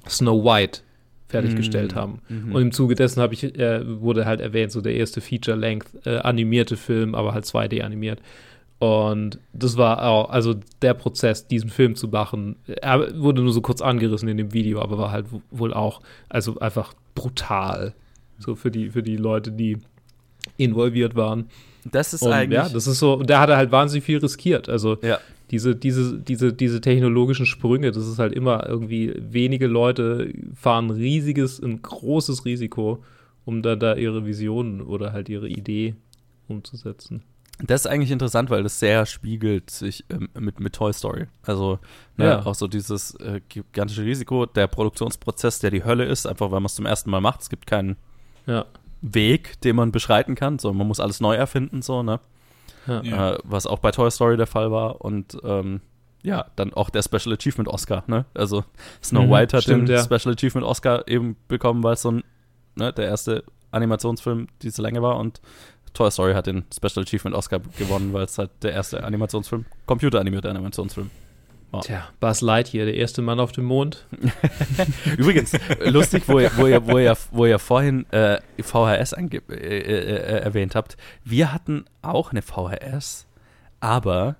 [0.08, 0.80] Snow White
[1.28, 1.98] fertiggestellt mhm.
[1.98, 2.22] haben.
[2.28, 2.54] Mhm.
[2.54, 6.76] Und im Zuge dessen ich, äh, wurde halt erwähnt, so der erste Feature-Length äh, animierte
[6.76, 8.20] Film, aber halt 2D animiert.
[8.78, 13.62] Und das war auch, also der Prozess, diesen Film zu machen, er wurde nur so
[13.62, 17.94] kurz angerissen in dem Video, aber war halt wohl auch, also einfach brutal.
[18.38, 19.78] So für die, für die Leute, die
[20.56, 21.46] involviert waren.
[21.90, 22.56] Das ist und, eigentlich.
[22.56, 24.68] Ja, das ist so, und der hatte halt wahnsinnig viel riskiert.
[24.68, 25.18] Also ja.
[25.50, 31.60] diese, diese, diese, diese technologischen Sprünge, das ist halt immer irgendwie, wenige Leute fahren riesiges,
[31.60, 33.04] ein großes Risiko,
[33.44, 35.94] um da, da ihre Visionen oder halt ihre Idee
[36.48, 37.22] umzusetzen.
[37.58, 41.26] Das ist eigentlich interessant, weil das sehr spiegelt sich ähm, mit, mit Toy Story.
[41.42, 41.78] Also
[42.18, 42.44] ne, ja.
[42.44, 46.66] auch so dieses äh, gigantische Risiko, der Produktionsprozess, der die Hölle ist, einfach weil man
[46.66, 47.40] es zum ersten Mal macht.
[47.40, 47.96] Es gibt keinen
[48.46, 48.66] ja.
[49.00, 52.20] Weg, den man beschreiten kann, so man muss alles neu erfinden, so, ne?
[52.86, 53.32] Ja.
[53.32, 55.00] Äh, was auch bei Toy Story der Fall war.
[55.00, 55.80] Und ähm,
[56.22, 58.26] ja, dann auch der Special Achievement Oscar, ne?
[58.34, 58.64] Also
[59.02, 62.24] Snow mhm, White hat stimmt, den Special Achievement Oscar eben bekommen, weil es so ein,
[62.76, 65.40] ne, der erste Animationsfilm diese Länge war und
[65.92, 70.48] Toy Story hat den Special Achievement Oscar gewonnen, weil es halt der erste Animationsfilm, computeranimierte
[70.48, 71.10] Animationsfilm
[71.70, 71.82] war.
[71.82, 74.06] Tja, Buzz Lightyear, der erste Mann auf dem Mond.
[75.16, 75.52] Übrigens,
[75.84, 80.40] lustig, wo ihr, wo ihr, wo ihr, wo ihr vorhin äh, VHS äh, äh, äh,
[80.40, 80.96] erwähnt habt.
[81.24, 83.26] Wir hatten auch eine VHS,
[83.80, 84.36] aber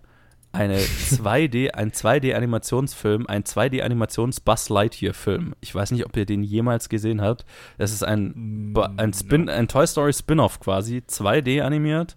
[0.53, 5.55] eine 2D, ein 2D-Animationsfilm, ein 2D-Animations-Buzz Lightyear-Film.
[5.61, 7.45] Ich weiß nicht, ob ihr den jemals gesehen habt.
[7.77, 12.16] Das ist ein, mm, ein, Spin, ein Toy Story Spin-off quasi, 2D animiert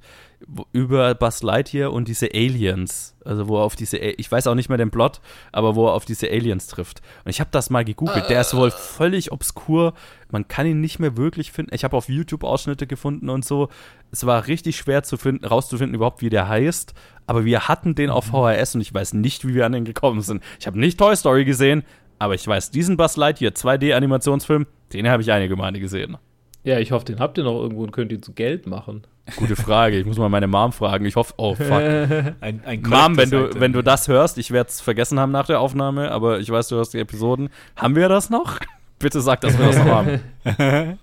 [0.72, 4.70] über Buzz Lightyear und diese Aliens, also wo er auf diese, ich weiß auch nicht
[4.70, 5.20] mehr den Plot,
[5.52, 7.02] aber wo er auf diese Aliens trifft.
[7.26, 8.30] Und ich habe das mal gegoogelt.
[8.30, 9.94] Der ist wohl völlig obskur.
[10.32, 11.74] Man kann ihn nicht mehr wirklich finden.
[11.74, 13.70] Ich habe auf YouTube Ausschnitte gefunden und so.
[14.12, 16.94] Es war richtig schwer zu finden, rauszufinden überhaupt, wie der heißt.
[17.28, 18.56] Aber wir hatten den auf mhm.
[18.56, 20.44] VHS und ich weiß nicht, wie wir an den gekommen sind.
[20.60, 21.84] Ich habe nicht Toy Story gesehen,
[22.18, 26.18] aber ich weiß, diesen Buzz Lightyear 2D-Animationsfilm, den habe ich einige Male gesehen.
[26.64, 29.04] Ja, ich hoffe, den habt ihr noch irgendwo und könnt ihn zu Geld machen.
[29.36, 29.98] Gute Frage.
[29.98, 31.06] Ich muss mal meine Mom fragen.
[31.06, 31.70] Ich hoffe, oh fuck.
[32.42, 35.48] ein, ein Mom, wenn du, wenn du das hörst, ich werde es vergessen haben nach
[35.48, 37.50] der Aufnahme, aber ich weiß, du hörst die Episoden.
[37.76, 38.60] Haben wir das noch?
[39.00, 41.00] Bitte sag, dass wir das noch haben.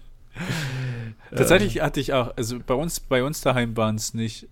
[1.35, 4.49] Tatsächlich hatte ich auch, also bei uns, bei uns daheim waren es nicht.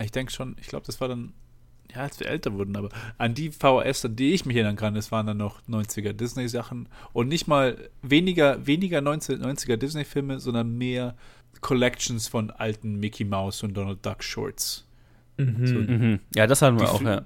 [0.00, 1.32] Ich denke schon, ich glaube, das war dann,
[1.94, 2.88] ja, als wir älter wurden, aber
[3.18, 6.88] an die VHS, an die ich mich erinnern kann, das waren dann noch 90er Disney-Sachen
[7.12, 11.14] und nicht mal weniger, weniger 90er Disney-Filme, sondern mehr
[11.60, 14.86] Collections von alten Mickey Mouse und Donald Duck Shorts.
[15.36, 15.66] Mhm.
[15.66, 16.20] So, mhm.
[16.34, 17.24] Ja, das hatten wir auch, ja.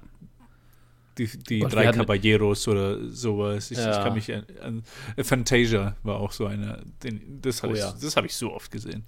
[1.17, 3.71] Die, die Gott, drei Caballeros oder sowas.
[3.71, 3.91] Ich, ja.
[3.91, 4.83] ich, kann mich an, an,
[5.21, 6.79] Fantasia war auch so einer.
[7.03, 8.11] Den, das habe oh, ich, ja.
[8.15, 9.03] hab ich so oft gesehen.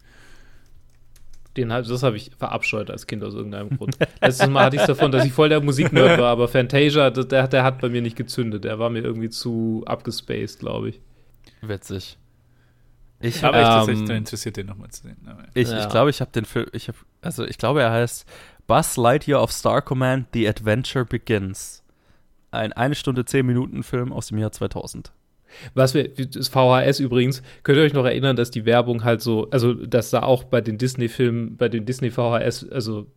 [1.56, 3.98] Den, das habe ich verabscheut als Kind aus irgendeinem Grund.
[4.22, 7.48] Letztes Mal hatte ich es davon, dass ich voll der Musiknerd war, aber Fantasia, der,
[7.48, 8.66] der hat bei mir nicht gezündet.
[8.66, 11.02] Der war mir irgendwie zu abgespaced, glaube ich.
[11.62, 12.18] Witzig.
[13.22, 15.18] Ich, aber ähm, ich, das interessiert den nochmal zu sehen.
[15.26, 15.80] Aber, ich ja.
[15.80, 18.26] ich glaube, ich habe den Film, ich hab, also ich glaube, er heißt
[18.68, 21.84] Buzz Lightyear of Star Command, The Adventure Begins.
[22.52, 25.12] Ein eine Stunde, zehn Minuten Film aus dem Jahr 2000.
[25.74, 29.50] Was wir, das VHS übrigens, könnt ihr euch noch erinnern, dass die Werbung halt so,
[29.52, 33.08] also dass da auch bei den Disney-Filmen, bei den Disney VHS, also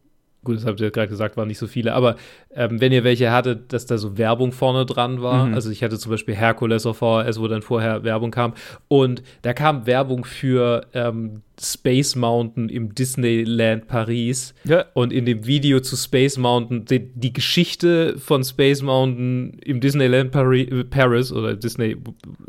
[0.45, 2.17] gut, das habt ihr gerade gesagt, waren nicht so viele, aber
[2.55, 5.55] ähm, wenn ihr welche hattet, dass da so Werbung vorne dran war, mhm.
[5.55, 8.55] also ich hatte zum Beispiel Herkules auf VHS, wo dann vorher Werbung kam
[8.89, 14.87] und da kam Werbung für ähm, Space Mountain im Disneyland Paris ja.
[14.95, 20.33] und in dem Video zu Space Mountain die, die Geschichte von Space Mountain im Disneyland
[20.33, 21.97] Paris, äh, Paris oder Disney,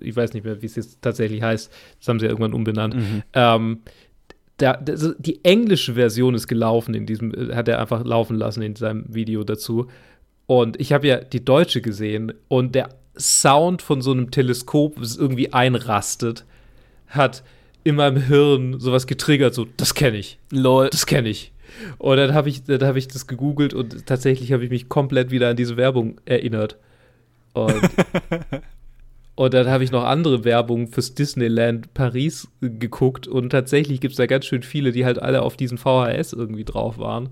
[0.02, 2.96] ich weiß nicht mehr, wie es jetzt tatsächlich heißt, das haben sie ja irgendwann umbenannt,
[2.96, 3.24] mhm.
[3.34, 3.80] ähm,
[4.60, 8.76] der, die englische Version ist gelaufen in diesem, äh, hat er einfach laufen lassen in
[8.76, 9.88] seinem Video dazu.
[10.48, 15.18] Und ich habe ja die deutsche gesehen und der Sound von so einem Teleskop, das
[15.18, 16.46] irgendwie einrastet,
[17.08, 17.44] hat
[17.84, 20.40] in meinem Hirn sowas getriggert, so, das kenne ich.
[20.52, 20.90] Lol.
[20.90, 21.52] Das kenne ich.
[21.98, 25.50] Und dann habe ich, hab ich das gegoogelt und tatsächlich habe ich mich komplett wieder
[25.50, 26.78] an diese Werbung erinnert.
[27.54, 27.82] Und
[29.36, 34.18] Und dann habe ich noch andere Werbung fürs Disneyland Paris geguckt und tatsächlich gibt es
[34.18, 37.30] da ganz schön viele, die halt alle auf diesen VHS irgendwie drauf waren.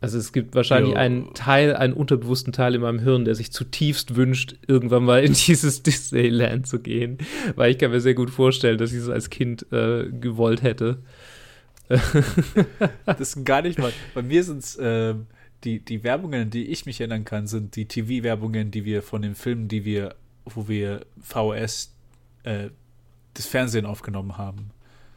[0.00, 0.98] Also es gibt wahrscheinlich jo.
[0.98, 5.32] einen Teil, einen unterbewussten Teil in meinem Hirn, der sich zutiefst wünscht, irgendwann mal in
[5.46, 7.18] dieses Disneyland zu gehen.
[7.56, 10.98] Weil ich kann mir sehr gut vorstellen, dass ich es als Kind äh, gewollt hätte.
[13.06, 13.92] das ist gar nicht mal.
[14.14, 15.14] Bei mir sind es äh,
[15.64, 19.34] die, die Werbungen, die ich mich erinnern kann, sind die TV-Werbungen, die wir von den
[19.34, 20.14] Filmen, die wir
[20.44, 21.94] wo wir VHS
[22.44, 22.70] äh,
[23.34, 24.70] das Fernsehen aufgenommen haben.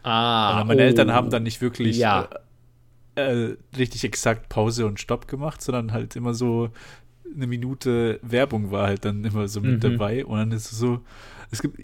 [0.03, 0.63] Ah.
[0.65, 0.85] meine oh.
[0.85, 2.29] Eltern haben dann nicht wirklich ja.
[3.15, 6.69] äh, äh, richtig exakt Pause und Stopp gemacht, sondern halt immer so
[7.35, 9.91] eine Minute Werbung war halt dann immer so mit mhm.
[9.91, 11.01] dabei und dann ist es so,
[11.51, 11.81] es gibt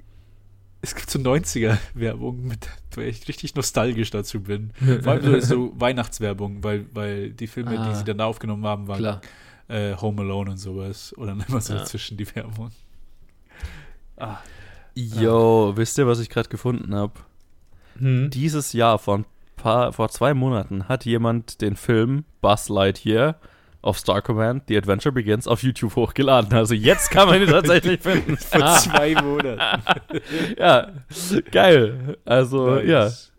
[0.83, 4.71] es gibt so 90er-Werbung, mit der ich richtig nostalgisch dazu bin.
[5.01, 9.21] Vor allem so, Weihnachtswerbung, weil, weil die Filme, ah, die sie dann aufgenommen haben, waren
[9.69, 11.17] äh, Home Alone und sowas.
[11.17, 11.85] Oder dann immer so ja.
[11.85, 12.71] zwischen die Werbung.
[14.17, 14.37] Ah.
[14.95, 15.77] Yo, ja.
[15.77, 17.13] wisst ihr, was ich gerade gefunden habe?
[17.97, 18.29] Hm?
[18.29, 23.35] Dieses Jahr, vor, ein paar, vor zwei Monaten, hat jemand den Film Buzz Lightyear
[23.81, 26.53] auf Star Command, The Adventure Begins, auf YouTube hochgeladen.
[26.53, 28.37] Also jetzt kann man ihn tatsächlich finden.
[28.37, 29.83] Vor zwei Monaten.
[30.57, 30.91] ja,
[31.51, 32.17] geil.
[32.25, 32.87] Also, nice.
[32.87, 33.32] ja.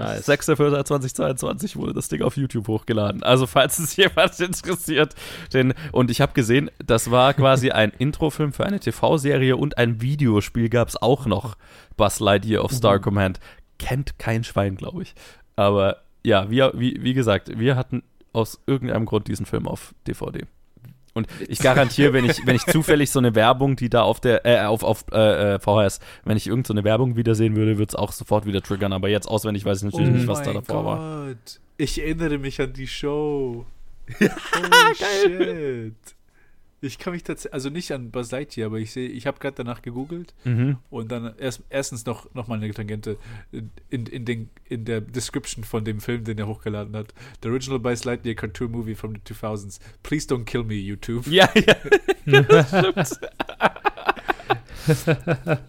[0.00, 0.28] Nice.
[0.28, 3.22] 6.4.2022 wurde das Ding auf YouTube hochgeladen.
[3.22, 5.14] Also falls es jemand interessiert.
[5.52, 10.00] Den, und ich habe gesehen, das war quasi ein Introfilm für eine TV-Serie und ein
[10.00, 11.56] Videospiel gab es auch noch.
[11.96, 13.02] Buzz Lightyear of Star mhm.
[13.02, 13.40] Command.
[13.78, 15.14] Kennt kein Schwein, glaube ich.
[15.56, 20.46] Aber ja, wie, wie, wie gesagt, wir hatten aus irgendeinem Grund diesen Film auf DVD.
[21.12, 24.46] Und ich garantiere, wenn ich, wenn ich zufällig so eine Werbung, die da auf der,
[24.46, 27.94] äh, auf, auf äh, äh VHS, wenn ich irgendeine so Werbung wiedersehen würde, würde es
[27.94, 28.92] auch sofort wieder triggern.
[28.92, 30.98] Aber jetzt auswendig weiß ich natürlich oh nicht, was da davor Gott.
[30.98, 31.34] war.
[31.78, 33.66] Ich erinnere mich an die Show.
[34.20, 35.94] oh, shit.
[36.82, 39.82] Ich kann mich tatsächlich, also nicht an Lightyear, aber ich sehe, ich habe gerade danach
[39.82, 40.78] gegoogelt mhm.
[40.88, 43.18] und dann erst, erstens noch, noch mal eine Tangente
[43.52, 47.12] in, in, den, in der Description von dem Film, den er hochgeladen hat.
[47.42, 49.78] The original Buzz Lightyear cartoon movie from the 2000s.
[50.02, 51.26] Please don't kill me, YouTube.
[51.26, 52.42] Ja, ja.
[52.42, 53.20] das stimmt.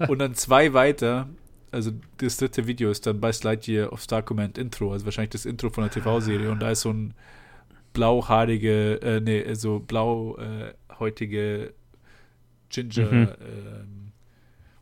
[0.10, 1.28] und dann zwei weiter,
[1.72, 5.46] also das dritte Video ist dann Buzz Lightyear of Star Command Intro, also wahrscheinlich das
[5.46, 7.14] Intro von der TV-Serie und da ist so ein
[7.94, 11.74] blauhaarige, äh, nee, so blau äh, heutige
[12.70, 13.12] Ginger.
[13.12, 13.30] Mhm.
[13.42, 14.12] Ähm,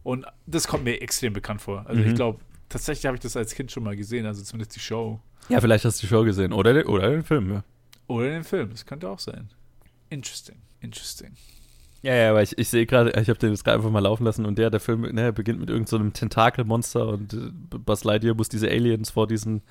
[0.03, 1.85] und das kommt mir extrem bekannt vor.
[1.87, 2.09] Also mhm.
[2.09, 2.39] ich glaube,
[2.69, 5.19] tatsächlich habe ich das als Kind schon mal gesehen, also zumindest die Show.
[5.49, 7.63] Ja, vielleicht hast du die Show gesehen oder, den, oder den Film, ja.
[8.07, 9.49] Oder den Film, das könnte auch sein.
[10.09, 11.35] Interesting, interesting.
[12.01, 14.23] Ja, ja, aber ich, ich sehe gerade, ich habe den jetzt gerade einfach mal laufen
[14.23, 18.35] lassen und der, der Film, ne, beginnt mit irgendeinem so Tentakelmonster und äh, Buzz Lightyear
[18.35, 19.61] muss diese Aliens vor diesen,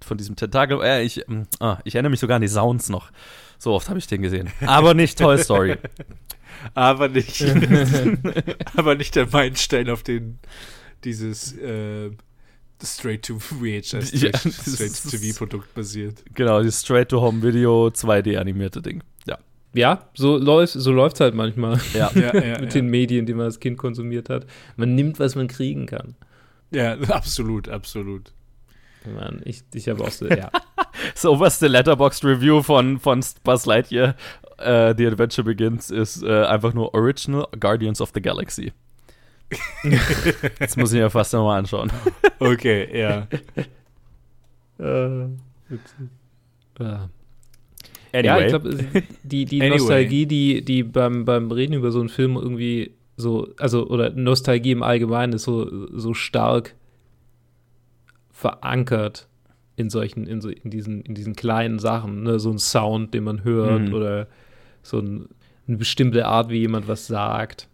[0.00, 3.10] von diesem Tentakel, äh, ich, äh, ich erinnere mich sogar an die Sounds noch.
[3.62, 4.50] So oft habe ich den gesehen.
[4.66, 5.76] Aber nicht Toy Story.
[6.74, 7.44] aber nicht,
[8.76, 10.40] aber nicht der Meilenstein, auf den
[11.04, 12.10] dieses äh,
[12.82, 16.24] Straight to VHS, ja, Straight to TV Produkt basiert.
[16.34, 19.04] Genau, dieses Straight to Home Video 2D animierte Ding.
[19.28, 19.38] Ja.
[19.74, 22.10] Ja, so läuft so läuft's halt manchmal ja.
[22.16, 24.44] ja, ja mit den Medien, die man als Kind konsumiert hat.
[24.74, 26.16] Man nimmt, was man kriegen kann.
[26.72, 28.32] Ja, absolut, absolut.
[29.06, 30.50] Mann, ich, ich habe auch so, ja.
[31.14, 34.14] das oberste Letterboxd Review von, von Buzz Lightyear,
[34.58, 38.72] äh, The Adventure Begins, ist äh, einfach nur Original Guardians of the Galaxy.
[40.60, 41.92] Jetzt muss ich mir fast nochmal anschauen.
[42.38, 43.28] Okay, ja.
[44.80, 45.28] äh,
[46.80, 47.08] ja.
[48.12, 48.26] Anyway.
[48.26, 48.76] Ja, ich glaube,
[49.22, 49.78] die, die anyway.
[49.78, 54.72] Nostalgie, die, die beim, beim Reden über so einen Film irgendwie so, also, oder Nostalgie
[54.72, 56.74] im Allgemeinen ist so, so stark
[58.42, 59.28] verankert
[59.76, 62.38] in solchen, in, so, in, diesen, in diesen kleinen Sachen, ne?
[62.38, 63.94] so ein Sound, den man hört mhm.
[63.94, 64.26] oder
[64.82, 65.28] so ein,
[65.66, 67.68] eine bestimmte Art, wie jemand was sagt.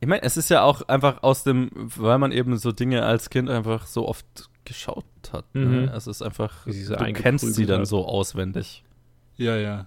[0.00, 3.30] Ich meine, es ist ja auch einfach aus dem, weil man eben so Dinge als
[3.30, 4.26] Kind einfach so oft
[4.64, 5.44] geschaut hat.
[5.54, 5.64] Ne?
[5.64, 5.88] Mhm.
[5.94, 7.86] Es ist einfach, so du kennst sie dann hat.
[7.86, 8.82] so auswendig.
[9.36, 9.86] Ja, ja.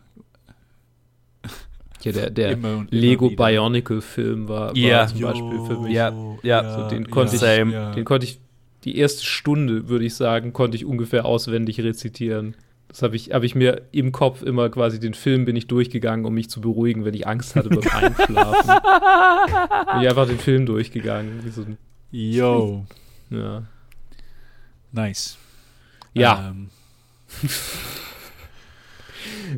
[2.03, 5.07] Ja, der, der immer Lego Bionicle-Film war, war ja.
[5.07, 5.93] zum Beispiel für mich.
[5.93, 6.73] Ja, ja.
[6.73, 7.89] So, den, konnte ja.
[7.89, 8.41] Ich, den konnte ich
[8.83, 12.55] die erste Stunde, würde ich sagen, konnte ich ungefähr auswendig rezitieren.
[12.87, 16.25] Das habe ich, hab ich mir im Kopf immer quasi den Film bin ich durchgegangen,
[16.25, 18.27] um mich zu beruhigen, wenn ich Angst hatte beim Einschlafen.
[19.91, 21.43] bin ich einfach den Film durchgegangen.
[21.43, 21.77] Wie so ein
[22.11, 22.85] Yo.
[23.31, 23.63] Ja.
[24.91, 25.37] Nice.
[26.13, 26.49] Ja.
[26.51, 26.69] Ähm.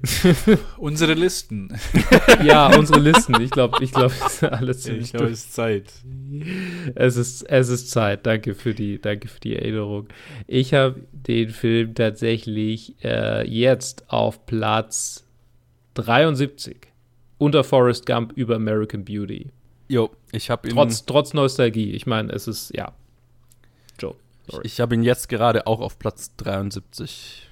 [0.78, 1.78] unsere Listen.
[2.44, 3.40] ja, unsere Listen.
[3.42, 5.94] Ich glaube, ich glaube, es ist alles ziemlich Ich glaube, es ist Zeit.
[6.96, 8.26] Es ist, es ist Zeit.
[8.26, 10.08] Danke für die, danke für die Erinnerung.
[10.48, 15.26] Ich habe den Film tatsächlich äh, jetzt auf Platz
[15.96, 16.88] 73
[17.38, 19.52] unter Forrest Gump über American Beauty.
[19.88, 20.74] Jo, ich habe ihn.
[20.74, 21.92] Trotz, trotz Nostalgie.
[21.92, 22.94] Ich meine, es ist, ja.
[24.00, 24.16] Joe.
[24.48, 24.62] Sorry.
[24.66, 27.50] Ich, ich habe ihn jetzt gerade auch auf Platz 73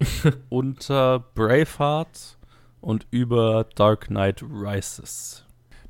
[0.48, 2.38] unter Braveheart
[2.80, 5.44] und über Dark Knight Rises.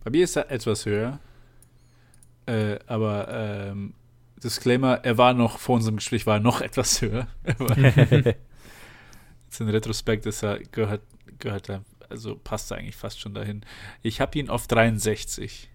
[0.05, 1.21] Bei mir ist er etwas höher.
[2.47, 3.95] Äh, aber ähm,
[4.43, 7.29] Disclaimer, er war noch, vor unserem Gespräch war er noch etwas höher.
[9.45, 11.03] Jetzt in Retrospekt ist er, gehört,
[11.39, 13.63] gehört er, also passt er eigentlich fast schon dahin.
[14.03, 15.69] Ich habe ihn auf 63.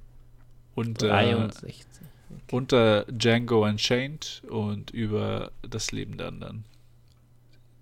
[0.75, 1.85] Unter, 63.
[1.85, 2.55] Okay.
[2.55, 6.65] Unter Django Unchained und über das Leben der anderen.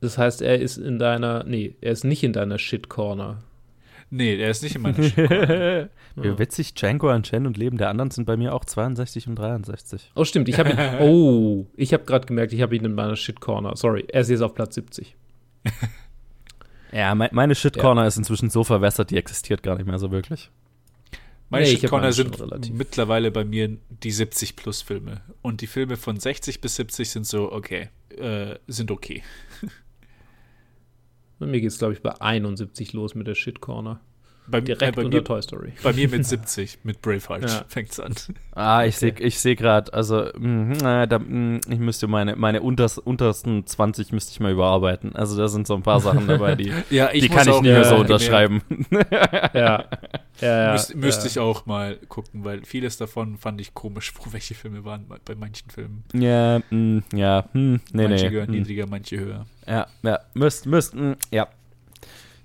[0.02, 3.44] Das heißt, er ist in deiner, nee, er ist nicht in deiner Shit-Corner.
[4.10, 5.90] Nee, er ist nicht in meiner Shit-Corner.
[6.16, 6.40] ja.
[6.40, 10.12] Witzig, Django Unchained und Leben der anderen sind bei mir auch 62 und 63.
[10.16, 13.16] Oh, stimmt, ich habe ihn, oh, ich habe gerade gemerkt, ich habe ihn in meiner
[13.16, 13.76] Shit-Corner.
[13.78, 15.16] Sorry, er ist jetzt auf Platz 70.
[16.92, 18.08] ja, me meine Shit-Corner ja.
[18.08, 20.50] ist inzwischen so verwässert, die existiert gar nicht mehr so wirklich.
[21.50, 25.22] Meine nee, Shit-Corner sind mittlerweile bei mir die 70-Plus-Filme.
[25.44, 29.22] Und die Filme von 60 bis 70 sind so, okay, äh, sind okay.
[31.42, 34.00] Bei mir geht es, glaube ich, bei 71 los mit der Shit Corner.
[34.48, 35.74] Bei, Direkt äh, bei unter mir, Toy Story.
[35.84, 37.66] Bei mir mit 70, mit Braveheart Ja.
[37.68, 38.14] fängt's an.
[38.54, 39.14] Ah, ich Okay.
[39.18, 43.66] sehe ich seh gerade, also mh, äh, da, mh, ich müsste meine, meine unters, untersten
[43.66, 45.16] 20 müsste ich mal überarbeiten.
[45.16, 47.86] Also da sind so ein paar Sachen dabei, die, Ja, die kann ich nicht mehr
[47.86, 48.62] so unterschreiben.
[49.54, 49.86] Ja.
[50.42, 50.82] Ja, ja.
[50.96, 55.06] Müsste ich auch mal gucken, weil vieles davon fand ich komisch, wo welche Filme waren
[55.08, 56.04] bei- manchen Filmen.
[56.14, 58.30] ja, mh, ja, hm, nee, manche nee.
[58.32, 58.56] gehören hm.
[58.56, 59.46] niedriger, manche höher.
[59.68, 61.48] Ja, ja, müsst, müsst, mh, ja.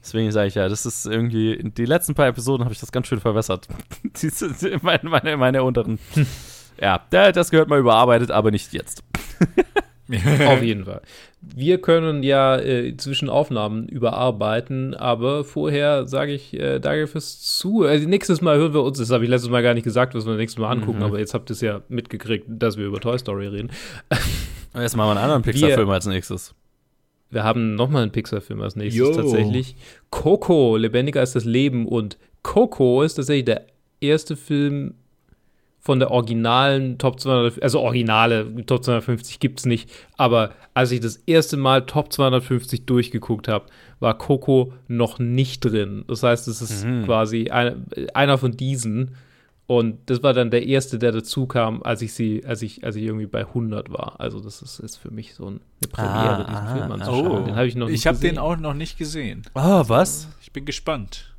[0.06, 2.92] Deswegen sage ich ja, das ist irgendwie, in die letzten paar Episoden habe ich das
[2.92, 3.66] ganz schön verwässert.
[4.22, 5.98] Diese- meine, meine, meine unteren.
[6.80, 9.02] Ja, da- das gehört mal überarbeitet, aber nicht jetzt.
[10.46, 11.00] Auf jeden Fall.
[11.40, 17.82] Wir können ja äh, zwischen Aufnahmen überarbeiten, aber vorher sage ich äh, danke fürs Zu.
[17.84, 20.26] Also nächstes Mal hören wir uns, das habe ich letztes Mal gar nicht gesagt, was
[20.26, 21.04] wir nächstes Mal angucken, Mhm.
[21.04, 23.70] aber jetzt habt ihr es ja mitgekriegt, dass wir über Toy Story reden.
[24.74, 26.54] Und Jetzt machen wir einen anderen Pixar-Film als nächstes.
[27.30, 29.12] Wir haben nochmal einen Pixar-Film als nächstes Jo.
[29.14, 29.74] tatsächlich.
[30.10, 31.86] Coco, lebendiger als das Leben.
[31.86, 33.66] Und Coco ist tatsächlich der
[34.00, 34.94] erste Film
[35.80, 40.98] von der originalen Top 200, also originale Top 250 gibt es nicht, aber als ich
[40.98, 43.66] das erste Mal Top 250 durchgeguckt habe,
[44.00, 46.04] war Coco noch nicht drin.
[46.08, 47.04] Das heißt, es ist Mhm.
[47.04, 49.12] quasi ein, einer von diesen.
[49.68, 52.94] Und das war dann der erste, der dazu kam, als ich sie, als ich, als
[52.94, 54.20] ich irgendwie bei 100 war.
[54.20, 55.60] Also das ist, ist für mich so eine
[55.90, 56.94] Premiere, Ah, diesen ah, Film ah.
[56.94, 57.44] anzuschauen.
[57.46, 59.42] Den habe ich noch nicht Ich habe den auch noch nicht gesehen.
[59.54, 60.28] Oh, was?
[60.40, 61.34] Ich bin gespannt.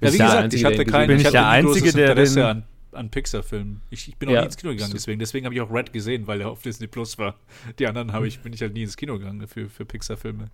[0.00, 2.08] Ja, wie gesagt, Einzige, ich hatte ihn kein, Bin ich ich hatte der Einzige, der
[2.10, 3.80] Interesse den- an, an Pixar-Filmen.
[3.90, 4.40] Ich, ich bin auch Ja.
[4.40, 5.18] nie ins Kino gegangen, deswegen.
[5.20, 7.36] Deswegen habe ich auch Red gesehen, weil er auf Disney Plus war.
[7.78, 10.50] Die anderen habe ich, bin ich halt nie ins Kino gegangen für, für Pixar-Filme.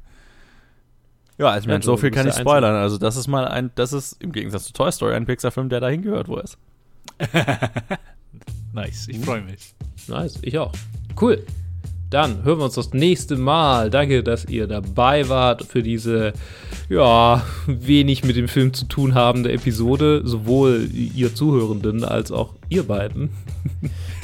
[1.42, 2.76] Ja, also ich meine, so viel kann ich spoilern.
[2.76, 5.80] Also das ist mal ein, das ist im Gegensatz zu Toy Story ein Pixar-Film, der
[5.80, 6.56] dahin gehört, wo er ist.
[8.72, 9.74] Nice, ich freue mich.
[10.06, 10.72] Nice, ich auch.
[11.20, 11.44] Cool.
[12.12, 13.88] Dann hören wir uns das nächste Mal.
[13.88, 16.34] Danke, dass ihr dabei wart für diese,
[16.90, 20.20] ja, wenig mit dem Film zu tun habende Episode.
[20.22, 23.30] Sowohl ihr Zuhörenden als auch ihr beiden.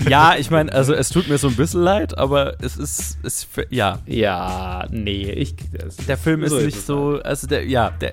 [0.08, 3.48] Ja, ich meine, also es tut mir so ein bisschen leid, aber es ist, es,
[3.68, 5.56] ja, Ja, nee, ich.
[6.06, 8.12] Der Film ist so nicht so, also der, ja, der,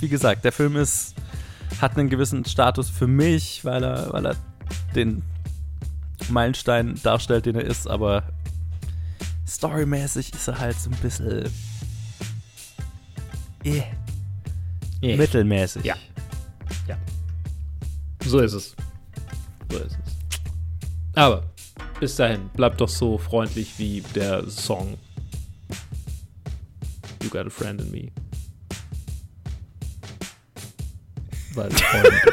[0.00, 1.14] wie gesagt, der Film ist,
[1.80, 4.36] hat einen gewissen Status für mich, weil er, weil er
[4.94, 5.22] den
[6.30, 8.22] Meilenstein darstellt, den er ist, aber
[9.50, 11.50] storymäßig ist er halt so ein bisschen
[13.64, 13.82] eh,
[15.02, 15.16] Yeah.
[15.16, 15.84] mittelmäßig.
[15.84, 15.96] Ja.
[18.26, 18.76] So ist es.
[19.70, 20.38] So ist es.
[21.14, 21.42] Aber
[21.98, 24.98] bis dahin, bleibt doch so freundlich wie der Song
[27.22, 28.10] You Got a Friend in Me.
[31.54, 32.22] Weil freundlich.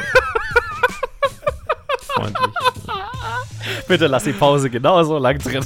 [2.02, 2.54] freundlich.
[3.88, 5.64] Bitte lass die Pause genauso lang drin.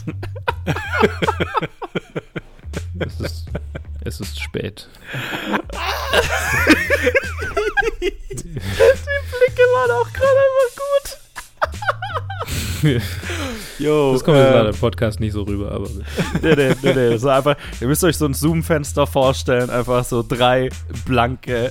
[2.98, 3.46] Es ist,
[4.04, 4.88] es ist spät.
[8.00, 11.18] Blicke waren auch gerade einfach gut.
[13.78, 15.88] Jo, Das kommt äh, leider im Podcast nicht so rüber, aber
[16.40, 17.16] Nee, nee, nee, nee.
[17.16, 20.68] So einfach, ihr müsst euch so ein Zoom-Fenster vorstellen, einfach so drei
[21.04, 21.70] blanke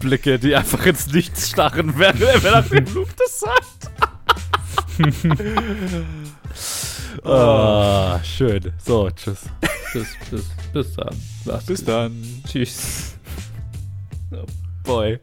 [0.00, 3.90] Blicke, die einfach ins Nichts starren, während nach dem Loop das sagt.
[7.26, 8.72] oh, schön.
[8.84, 9.40] So, tschüss.
[9.92, 11.22] bis, bis, bis dann.
[11.44, 11.88] Macht's Bis gut.
[11.88, 12.42] dann.
[12.46, 13.14] Tschüss.
[14.84, 15.18] Boy.